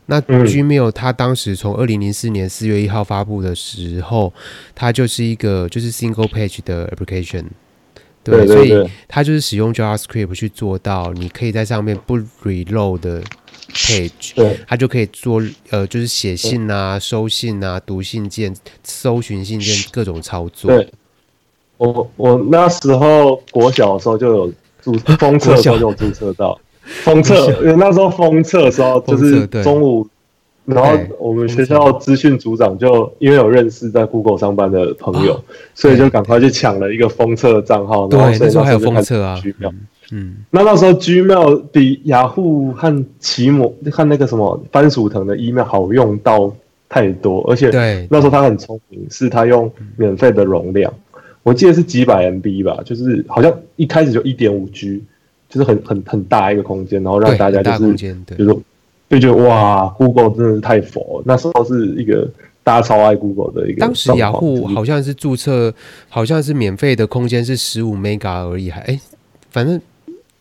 [0.05, 4.33] 那 Gmail 它当时从二零零四年四月一号发布的时候，
[4.73, 7.45] 它就是一个就是 Single Page 的 Application。
[8.23, 13.23] 对，所以它就是使用 JavaScript 去做到，你可以在上面不 reload 的。
[13.73, 20.71] page，对，它就可以做呃，就是写信啊、收信啊、读信件、搜寻信件各种操作。
[20.71, 20.93] 对，
[21.77, 26.57] 我我那时候国小的时候就有注 封测的时候就有注册到
[27.03, 30.07] 封测，那时候封测的时候就是中午，
[30.65, 35.43] 然后我们学校资讯组长就因为有认识在 Google 上班的朋友，
[35.73, 38.07] 所以就赶快去抢了一个封测的账号。
[38.07, 39.39] 对，那时候还有封测啊。
[40.11, 46.53] 嗯，那那时候 Gmail 比雅虎和奇摩和那个什么番薯藤的 email 好用到
[46.87, 48.07] 太多，而且对。
[48.11, 50.93] 那时候他很聪明，是他用免费的容量，
[51.41, 55.03] 我记得是几百 MB 吧，就是好像一开始就一点五 G，
[55.55, 57.95] 就是很很很大一个空间，然后让大家就是
[58.37, 58.57] 就是
[59.09, 62.29] 就觉得哇，Google 真的是太佛，那时候是一个
[62.63, 63.79] 大家超爱 Google 的一个。
[63.79, 65.73] 当时雅虎好像是注册，
[66.09, 68.99] 好像是免费的空间是十五 Mega 而已，还哎，
[69.49, 69.81] 反正。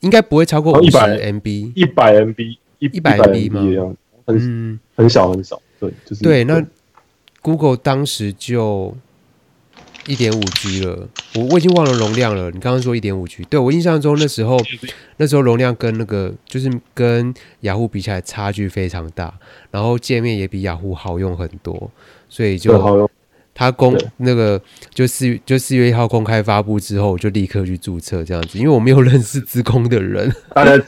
[0.00, 3.94] 应该不会超过一百 MB，一百 MB，一百 MB 吗？
[4.26, 6.44] 很很小很小，对，就是对。
[6.44, 6.62] 那
[7.40, 8.94] Google 当时就
[10.06, 12.50] 一点五 G 了，我我已经忘了容量了。
[12.50, 14.58] 你刚刚说一点五 G，对，我印象中那时候
[15.16, 19.32] 那时候容量跟那个就是跟雅虎比起来差距非常大，
[19.70, 21.90] 然后界面也比雅虎好用很多，
[22.28, 23.10] 所以就好用。
[23.56, 24.60] 他公那个
[24.92, 30.84] 就四月就四月一号公开发布之后，我就立刻去注册这样子，因为我没有认识资工的人，大家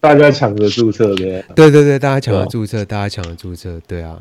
[0.00, 4.18] 大家抢着注册的，对对对，大家抢着注册，大家抢着注册，对啊，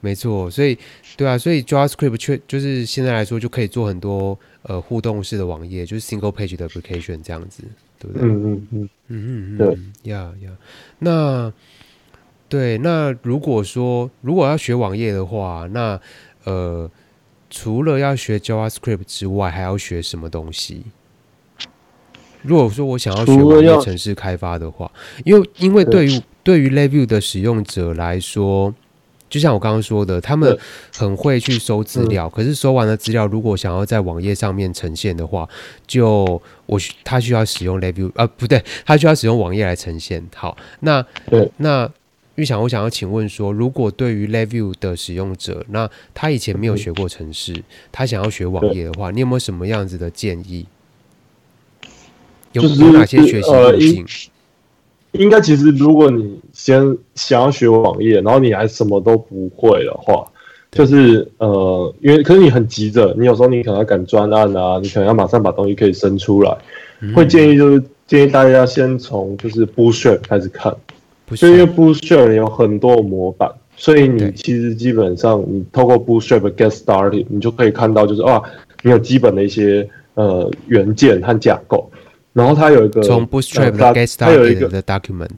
[0.00, 0.78] 没错，所以
[1.16, 7.62] 对啊，所以 JavaScript 确就是现在来说就可以做很多呃互动式的网页，就是 Single Page 的 Application 这样子，
[7.98, 8.28] 对不对？
[8.28, 10.50] 嗯嗯嗯嗯嗯，对呀呀，
[10.98, 11.52] 那
[12.48, 16.00] 对那如果说如果要学网页的话，那
[16.44, 16.90] 呃。
[17.50, 20.82] 除了要学 JavaScript 之外，还要学什么东西？
[22.42, 24.90] 如果说我想要学网页程式开发的话，
[25.24, 28.74] 因为因为对于对于 LabVIEW 的使用者来说，
[29.34, 30.56] 就像我刚刚说的，他们
[30.96, 35.48] 很会去收资料，可是收完了资料，如果想要在网页上面呈现的话，
[35.88, 40.24] 就我他需要使用 Review 啊，不对，他需要使用网页来呈现。
[40.36, 41.04] 好，那
[41.56, 41.90] 那。
[42.36, 47.62] 玉想，我想要请问说，如果对于 Review 的使用者，那他以前没有学过程式，
[47.92, 50.66] 他想要学网页的话，你有没有什么样子的建议？
[52.50, 54.04] 有有哪些学习路径？
[55.14, 60.26] 应该其实，如果你先想要学网页，然后你还什么都不会的话，
[60.72, 66.56] 就是呃，因为可是你很急着，你有时候你可能要赶专案啊，你可能要马上把东西可以生出来，
[67.14, 70.74] 会建议就是建议大家先从就是 Bootstrap 开始看。
[71.36, 78.42] 就因为 Bootstrap 有很多模板，所以你其实基本上你透过 Bootstrap get started，你就可以看到就是啊，
[78.82, 81.90] 你有基本的一些呃元件和架构，
[82.34, 85.28] 然后它有一个从 Bootstrap 的 Get Started 的 document，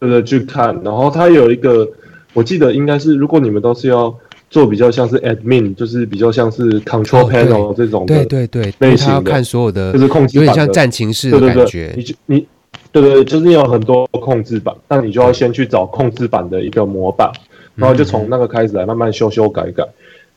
[0.00, 1.88] 对对，去看，然后它有一个，
[2.32, 4.12] 我记得应该是，如果你们都是要
[4.50, 12.46] 做比较像是 admin，就是比较像是 control panel 这种的，对对对，类型的，看所有的，就是控制板，有点像战情室的感觉，你就你。
[12.92, 17.30] 对对对，就是你有很多控制板，那你就要先去找控制板的一个模板，
[17.76, 19.86] 然后就从那个开始来慢慢修修改改。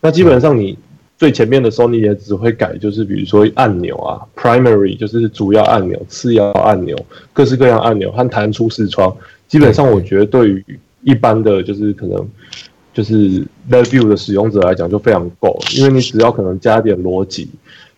[0.01, 0.77] 那基本上你
[1.17, 6.97] 最前面的时候，你也只会改，就是比如说按钮啊，primary 就是主要按钮、次要按钮、
[7.31, 9.15] 各式各样按钮和弹出视窗。
[9.47, 10.65] 基本上我觉得对于
[11.03, 12.27] 一般的就是可能
[12.93, 17.49] 就是 LabVIEW 的使用者来讲就非常够，因为你只要可能加点逻辑，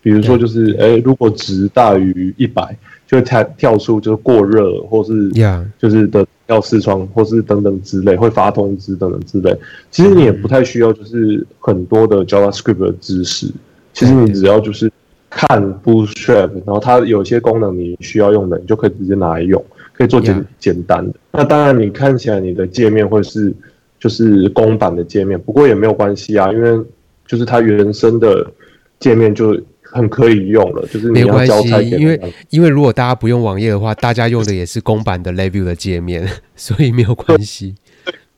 [0.02, 2.78] 比如说就是哎，如果值大于一百。
[3.08, 5.30] 就跳跳出就是过热，或是
[5.78, 9.56] 就是的要视窗，或是等等之类，会发通知等等之类。
[9.92, 13.48] 其实你也不太需要就是很多的 JavaScript 的知识，
[13.94, 14.92] 其实你只要就是
[15.30, 15.48] 看
[15.84, 21.14] Bootstrap，然后它有些功能你需要用的，你就可以直接拿来用，可以做简简单的。
[21.32, 23.54] 那当然你看起来你的界面会是
[24.00, 26.84] 就是公版的界面，不过也没有关系啊，因为
[27.28, 28.52] 就是它原生的
[29.00, 29.56] 界面就。
[29.96, 32.20] 很可以用了，就是你要交差，因为
[32.50, 36.28] 因为如果大家不用网页的话，大家用的也是公版的 LabVIEW 的界面，
[36.58, 37.74] 所以没有关系。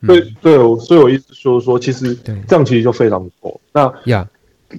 [0.05, 2.15] 对对，所以我意思说说，其实
[2.47, 3.59] 这样其实就非常够。
[3.73, 4.27] 那呀，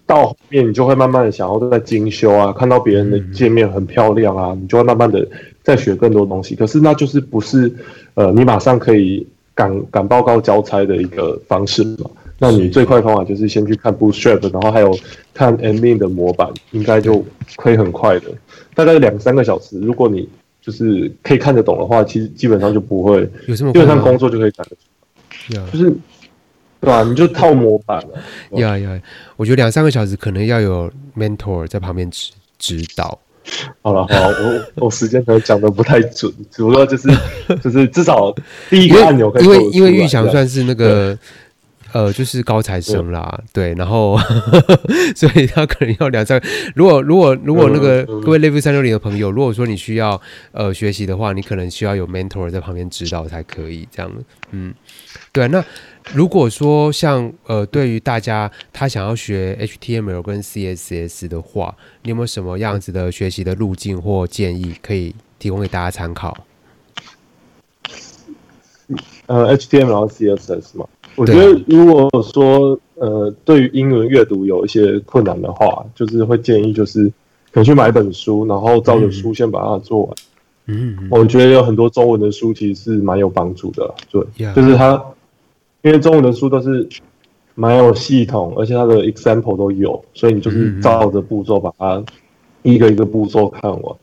[0.06, 5.26] 到后面你就会慢慢的想要在精修啊，看到别人的界面很漂亮啊，你就会慢慢的
[5.64, 6.54] 再学更多东西。
[6.54, 7.74] 可是那就是不是
[8.14, 12.08] 呃，你马上可以赶赶报告交差的一个方式嘛。
[12.40, 14.96] 那你最快的方法就是先去看 Bootstrap，然后还有
[15.34, 17.24] 看 admin 的模板，应该就
[17.56, 18.26] 可以很快的，
[18.76, 19.80] 大概两三个小时。
[19.80, 20.28] 如果你
[20.62, 25.70] 就是可以看得懂的话，其实基本上就不会，有什么基本上工作就可以赶得出来。
[25.72, 25.90] 就是
[26.80, 27.02] 对吧？
[27.02, 28.58] 你就套模板了。
[28.60, 29.02] 呀呀，
[29.36, 33.18] 我觉得两三个小时可能要有 mentor 在旁边指指导。
[33.82, 37.08] 好了，好，我 我时间可能讲的不太准，只不过就是
[37.64, 38.32] 就是至少
[38.70, 41.18] 第一个按钮可以因为因为预想算是那个。
[41.92, 44.18] 呃，就是高材生啦，对，然后
[45.16, 46.46] 所以他可能要两三个。
[46.74, 50.20] 如果如果如果那个各位 Level 三六零的朋友，如果说你需要
[50.52, 54.12] 呃学习的话，你可能需要有 mentor 在旁边指导才可以这样。
[54.50, 54.74] 嗯，
[55.32, 55.48] 对。
[55.48, 55.64] 那
[56.12, 66.36] 如果说像呃，对于大家他想要学 HTML 跟 CSS 的话，你有没有什么样子的学习的路径或建议可以提供给大家参考？
[69.26, 70.86] 呃，HTML、CSS 吗？
[71.18, 77.04] 我觉得，如果说呃，对于英文阅读有一些困难的话，就是会建议就是
[77.52, 80.10] 可能去买一本书，然后照着书先把它做完。
[80.66, 83.92] 嗯，我觉得有很多中文的书其实是蛮有帮助的。
[84.10, 84.22] 对，
[84.54, 85.02] 就是它，
[85.82, 86.88] 因为中文的书都是
[87.54, 92.02] 蛮有系统，而且它的 example 都有，所以你就是照着步骤把它
[92.62, 93.96] 一个一个步骤看完。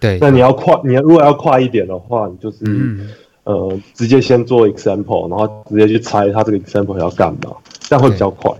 [0.00, 2.64] 对，那你要快，你要如果要快一点的话，你就是。
[3.44, 8.52] 呃，直接先做 example，然后直接去猜他这个 example 要干嘛，这样会比较快。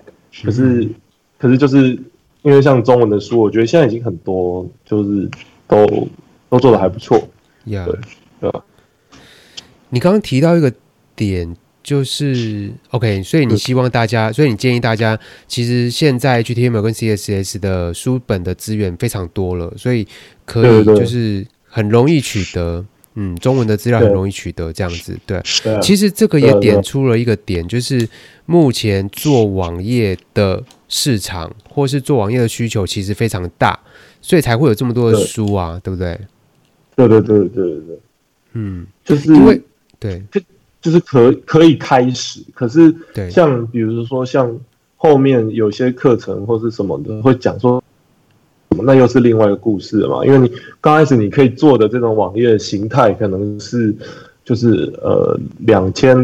[0.43, 0.89] 可是，
[1.39, 1.91] 可是就是
[2.43, 5.31] 因为像中文的书，我觉得现在已经很多，就是
[5.69, 5.87] 都
[6.49, 7.17] 都做的还不错。
[7.65, 7.85] Yeah.
[7.85, 7.95] 对，
[8.41, 8.65] 对吧？
[9.91, 10.73] 你刚刚提到一个
[11.15, 11.55] 点，
[11.85, 15.17] 就是 OK，所以你希望大家，所以你建议大家，
[15.47, 20.09] 其实现在 HTML 跟 CSS 的书本的资源非常多了，所以
[20.45, 22.85] 可以就是很容易取得。
[23.15, 25.41] 嗯，中文的资料很容易取得，这样子对。
[25.63, 28.09] 对，其实这个也点出了一个点，就是
[28.47, 33.79] 目前做网页的市场，或是做网页的需求其实非常大，
[34.21, 36.21] 所以才会有这么多的书啊，对，对不对？
[36.97, 38.01] 对对对对对对。
[38.53, 39.61] 嗯，就是因为
[39.99, 40.41] 对，就
[40.81, 44.59] 就是可可以开始，可是对，像比如说像
[44.97, 47.83] 后面有些课程或是什么的会讲说。
[48.83, 50.25] 那又是另外一个故事了嘛？
[50.25, 50.51] 因为你
[50.81, 53.95] 刚开始你可以做的这种网页形态，可能是
[54.45, 56.17] 就是呃两千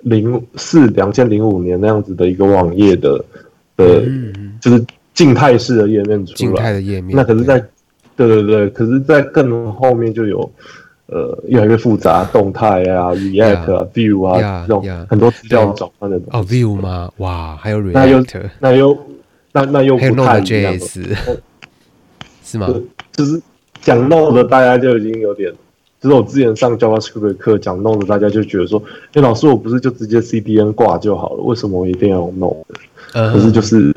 [0.00, 3.22] 零四、两千零五年那样子的一个网页的
[3.76, 4.02] 呃，
[4.60, 4.84] 就是
[5.14, 6.36] 静态式的页面出来。
[6.36, 7.16] 静态的页面。
[7.16, 7.66] 那可是在，在
[8.16, 10.50] 对对对，可是，在更后面就有
[11.06, 16.38] 呃越来越复杂，动态啊、React 啊、View 啊这种很多资料转换的东西。
[16.38, 17.10] 哦，View 吗？
[17.18, 18.24] 哇，还有 React，那又
[18.58, 18.98] 那又
[19.52, 20.74] 那那又不太一样。
[22.50, 22.68] 是吗？
[23.12, 23.40] 就是
[23.80, 25.52] 讲 Node 大家就已经有点，
[26.00, 28.82] 就是我之前上 JavaScript 的课讲 Node 大家就觉得说，
[29.12, 32.64] 哎，老师我不是就直接 CDN 挂就好了，为什么我一定要用 Node？
[33.12, 33.92] 可是就是，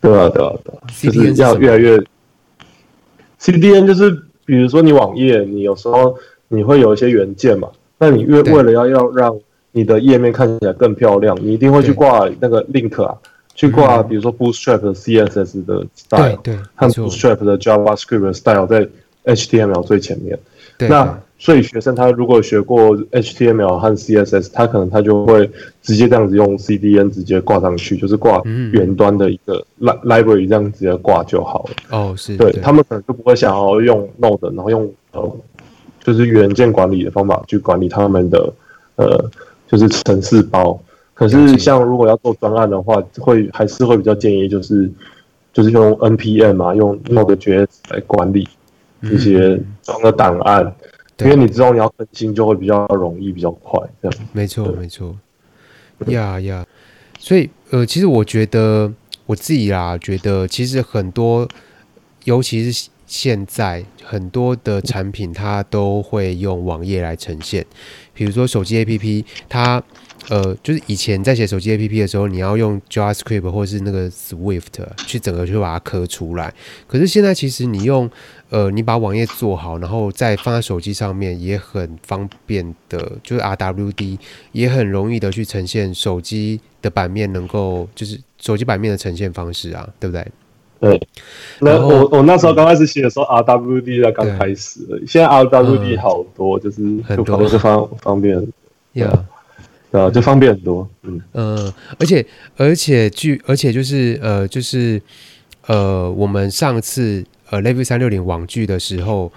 [0.00, 1.98] 对啊，对啊，对啊，就是要越来越
[3.40, 4.10] CDN 就是，
[4.44, 6.16] 比如说你网页，你有时候
[6.48, 9.36] 你会有一些元件嘛，那你越为了要要让
[9.72, 13.16] 你的页面看起来更漂亮，你一定会去挂那个 link 啊。
[13.56, 18.86] 去挂，比如说 Bootstrap 的 CSS 的 style，对，和 Bootstrap 的 JavaScript 的 style 在
[19.24, 20.38] HTML 最前面。
[20.78, 25.50] 那所以学生他如果学过 HTML 和 CSS，他可能他就会
[25.80, 28.42] 直接这样子用 CDN 直接挂上去，就是挂
[28.72, 31.98] 远端的一个 library 这样直接挂就好了。
[31.98, 35.36] 哦，是对，他们可能就不会想要用 Node，然后用呃
[36.04, 38.52] 就是元件管理的方法去管理他们的
[38.96, 39.30] 呃
[39.66, 40.78] 就是程式包。
[41.16, 44.90] 可是像如果要做专案的话，会还是会比较建议就是
[45.50, 48.46] 就是用 NPM 啊，用 Node.js 来管理
[49.00, 50.70] 一些装的档案。
[51.20, 54.18] 因为你知道你要更新，就会比较容易，比较快，这样。
[54.34, 55.16] 没错，没错。
[56.08, 56.66] 呀呀，
[57.18, 58.92] 所以呃，其实我觉得
[59.24, 61.48] 我自己啦，觉得其实很多，
[62.24, 67.64] 尤其是现在很多的产品，它都会用网页来呈现。
[68.12, 69.82] 比如说手机 APP，它。
[70.28, 74.64] 呃，就是以前在写手机 APP 的时候，你要用 JavaScript 或是那个 Swift
[75.06, 76.52] 去整个去把它刻出来。
[76.88, 78.10] 可是现在其实你用
[78.50, 84.18] 呃，你把网页做好，然后再放在手机上面也很方便的，就是 RWD
[84.50, 90.26] 也很容易的去呈现手机的版面，能够就是手机版面的呈现方式啊，对不对？
[90.80, 91.00] 对。
[91.60, 98.46] 那我我那时候刚开始写的时候，RWD 才刚开始，现在 RWD 好多，嗯、就是很多是方方便。
[98.94, 99.24] Yeah.
[99.92, 105.00] 呃，就方便很多，嗯，呃，而且而且据而且就是呃就是
[105.66, 109.32] 呃我们上次呃 LabVIEW 三六零网剧的时候，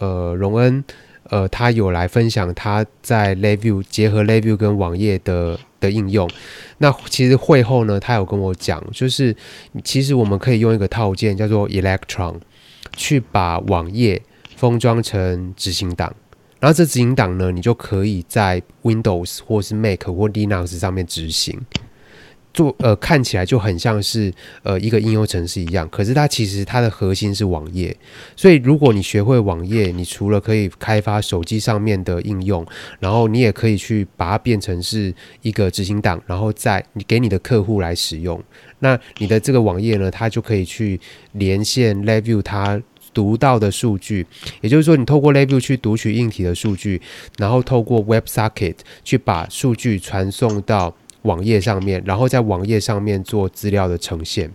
[0.00, 0.84] 呃荣恩
[1.32, 6.28] 呃他有来分享他在 la view 结合 la view 跟网页的的应用。
[6.76, 9.34] 那其实会后呢，他有跟我讲，就是
[9.82, 12.36] 其实我们可以用一个套件叫做 Electron
[12.94, 14.20] 去把网页
[14.56, 16.14] 封装成执行档。
[16.60, 21.58] 然后这执行档呢，你就可以在 Windows 或是 Mac 或 Linux 上面执行，
[22.52, 24.32] 做呃看起来就很像是
[24.62, 25.88] 呃一个应用程式一样。
[25.88, 27.96] 可是它其实它的核心是网页，
[28.36, 32.66] 所以如果你学会网页，你除了可以开发手机上面的应用，
[32.98, 38.42] 然后你也可以去把它变成是一个执行档，然后再你给你的客户来使用。
[38.80, 41.00] 那你的这个网页呢，它就可以去
[41.32, 42.80] 连线 LabVIEW 它。
[43.14, 44.26] 读到的数据，
[44.62, 46.98] 也就是说，你透过 LabVIEW 去读取硬体的数据，
[47.36, 54.50] 然后透过 WebSocket 去把数据传送到网页上面，然后在网页上面做资料的呈现，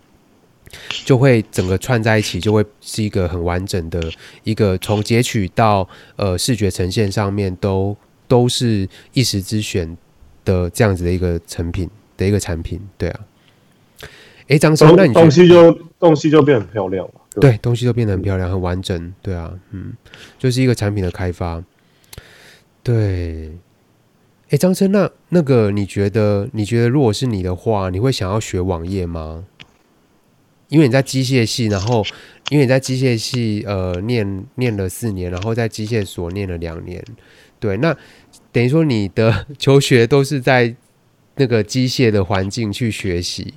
[1.05, 4.01] 就会整个串在一起，就会是一个很完整的
[4.43, 7.95] 一个从截取到呃视觉呈现上面都
[8.27, 9.97] 都是一时之选
[10.43, 13.19] 的这样子的一个成品的一个产品，对啊。
[14.47, 17.13] 诶，张生，那你东西就东西就变很漂亮了。
[17.41, 19.93] 对，东西就变得很漂亮、很完整，对啊，嗯，
[20.39, 21.61] 就是一个产品的开发。
[22.81, 23.51] 对，
[24.49, 29.45] 哎，张琛，那那个，你觉得，你觉得，如果是你的话，你会想要学网页吗？
[30.69, 32.05] 因为你在机械系，然后
[32.49, 37.03] 因为你在机械系，呃，念念了四年，然后在机械所念了两年，
[37.59, 37.95] 对，那
[38.51, 40.75] 等于说你的 求学都是在
[41.35, 43.53] 那个机械的环境去学习。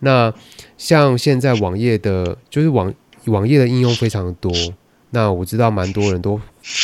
[0.00, 0.32] 那
[0.76, 2.92] 像现在网页的，就是网。
[3.26, 4.50] 网页的应用非常多，
[5.10, 6.40] 那我知道蛮多人都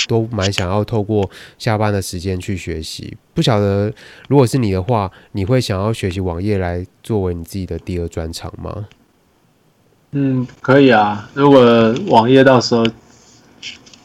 [0.09, 3.17] 都蛮想要透过下班的时间去学习。
[3.35, 3.93] 不晓得
[4.29, 8.87] 如果是你的话，你会想要学习网页来作为你自己的第二专长吗？
[10.13, 11.29] 嗯，可以啊。
[11.35, 12.87] 如果网页到时候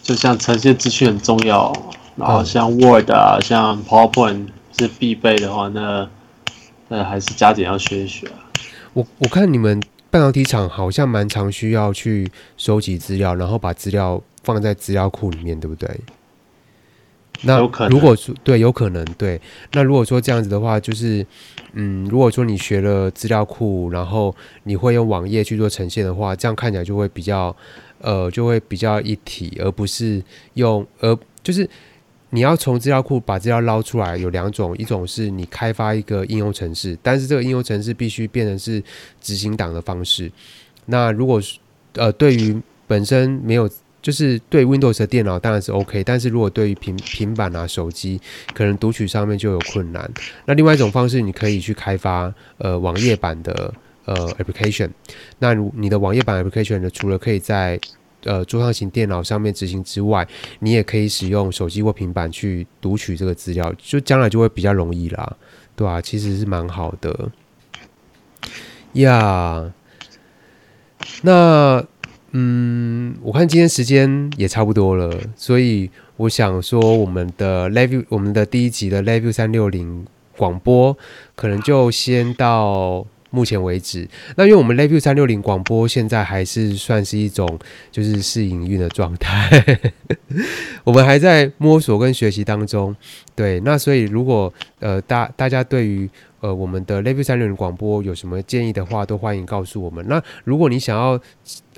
[0.02, 1.72] 就像呈现资讯很重要，
[2.16, 4.48] 然后像 Word 啊、嗯、像 PowerPoint
[4.78, 6.10] 是必备的话，那
[6.88, 8.34] 那还是加紧要学一学啊。
[8.94, 9.82] 我我看你们。
[10.12, 15.90] 半导体厂好像蛮常需要去收集资料，然后把资料放在资料库里面，对不对？
[17.44, 19.40] 那如果说对，有可能对。
[19.72, 21.26] 那如果说这样子的话，就是
[21.74, 27.56] 嗯，如果说你学了资料库，然后你会用网页去做呈现的话，这样看起来就会比较
[28.00, 30.24] 呃，就会比较一体，而不是
[30.54, 31.68] 用而就是。
[32.34, 38.82] 你要从资料库把资料捞出来，有两种，一种是你开发一个应用程式，但是这个应用程式必须变成是
[39.20, 40.32] 执行档的方式。
[40.86, 41.42] 那如果
[41.96, 43.70] 呃对于本身没有，
[44.02, 48.20] 就是对 Windows 的电脑当然是 OK，但是如果对于平平板啊手机，
[48.54, 50.12] 可能读取上面就有困难。
[50.46, 53.74] 那另外一种方式，你可以去开发呃网页版的
[54.06, 54.90] 呃 application。
[55.40, 57.80] 那如你的网页版 application 呢，除了可以在
[58.24, 60.28] 呃，桌上型电脑上面执行之外，
[60.60, 65.36] 你也可以使用手机或平板去读取这个资料，就将来就会比较容易啦，
[65.76, 66.00] 对、啊？
[66.00, 67.32] 其实是蛮好的
[68.94, 69.74] 呀。
[71.24, 71.84] 那
[72.34, 80.06] 嗯，我看今天时间也差不多了，所以我想说，我们的 LabVIEW，我们的第一集的 LabVIEW 三六零
[80.38, 80.98] 广播，
[81.36, 87.60] 可能就先到目前为止，那因为我们 LabVIEW 三六零广播现在还是算是一种
[87.92, 89.80] 就是试营运的状态，
[90.86, 92.96] 我们还在摸索跟学习当中。
[93.36, 96.10] 对，那所以如果呃大大家对于
[96.42, 100.06] 呃我们的 LabVIEW 三六零广播有什么建议的话，都欢迎告诉我们。
[100.08, 101.20] 那如果你想要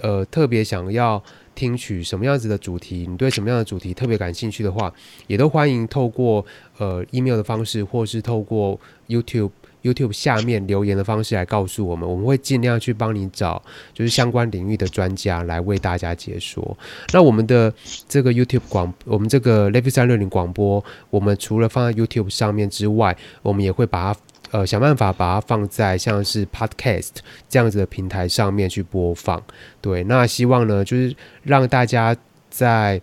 [0.02, 1.22] 呃特别想要
[1.54, 4.92] 听取什么样子的主题，你对什么样的主题特别感兴趣的话，
[5.28, 6.44] 也都欢迎透过
[6.80, 9.52] 呃 email 的方式，或是透过 YouTube
[9.84, 13.62] YouTube 下面留言的方式来告诉我们，我们会尽量去帮你找
[13.94, 16.76] 就是相关领域的专家来为大家解说。
[17.12, 17.72] 那我们的
[18.08, 24.20] 这个 YouTube 广，我们这个 Level 三六零广播，我们除了放在 YouTube 上面之外，我们也会把它。
[24.54, 27.10] 呃，想办法把它放在像是 Podcast
[27.50, 29.42] 这样子的平台上面去播放。
[29.82, 32.16] 对，那希望呢，就是让大家
[32.52, 33.02] 在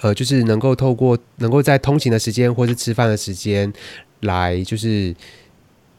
[0.00, 3.72] 呃，就是能够透过能够在通勤的时间或是吃饭的时间
[4.20, 5.12] 来，就是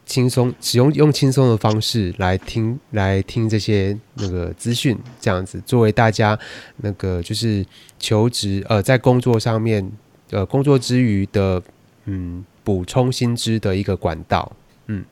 [0.05, 6.39] 轻松使用用轻松的方式来听来听这些那个资讯，这样子作为大家
[6.77, 7.65] 那个就是
[7.99, 9.91] 求职呃，在工作上面
[10.31, 11.61] 呃工作之余的
[12.05, 12.45] 嗯。
[12.63, 14.51] 补充新知的一个管道，
[14.87, 15.03] 嗯，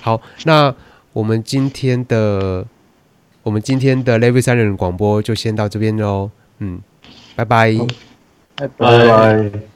[0.00, 0.74] 好，那
[1.12, 2.66] 我们今天的
[3.42, 6.80] 我们今天的 Level 三六零广播就先到这边喽，嗯，
[7.36, 7.76] 拜拜，
[8.56, 9.73] 拜拜。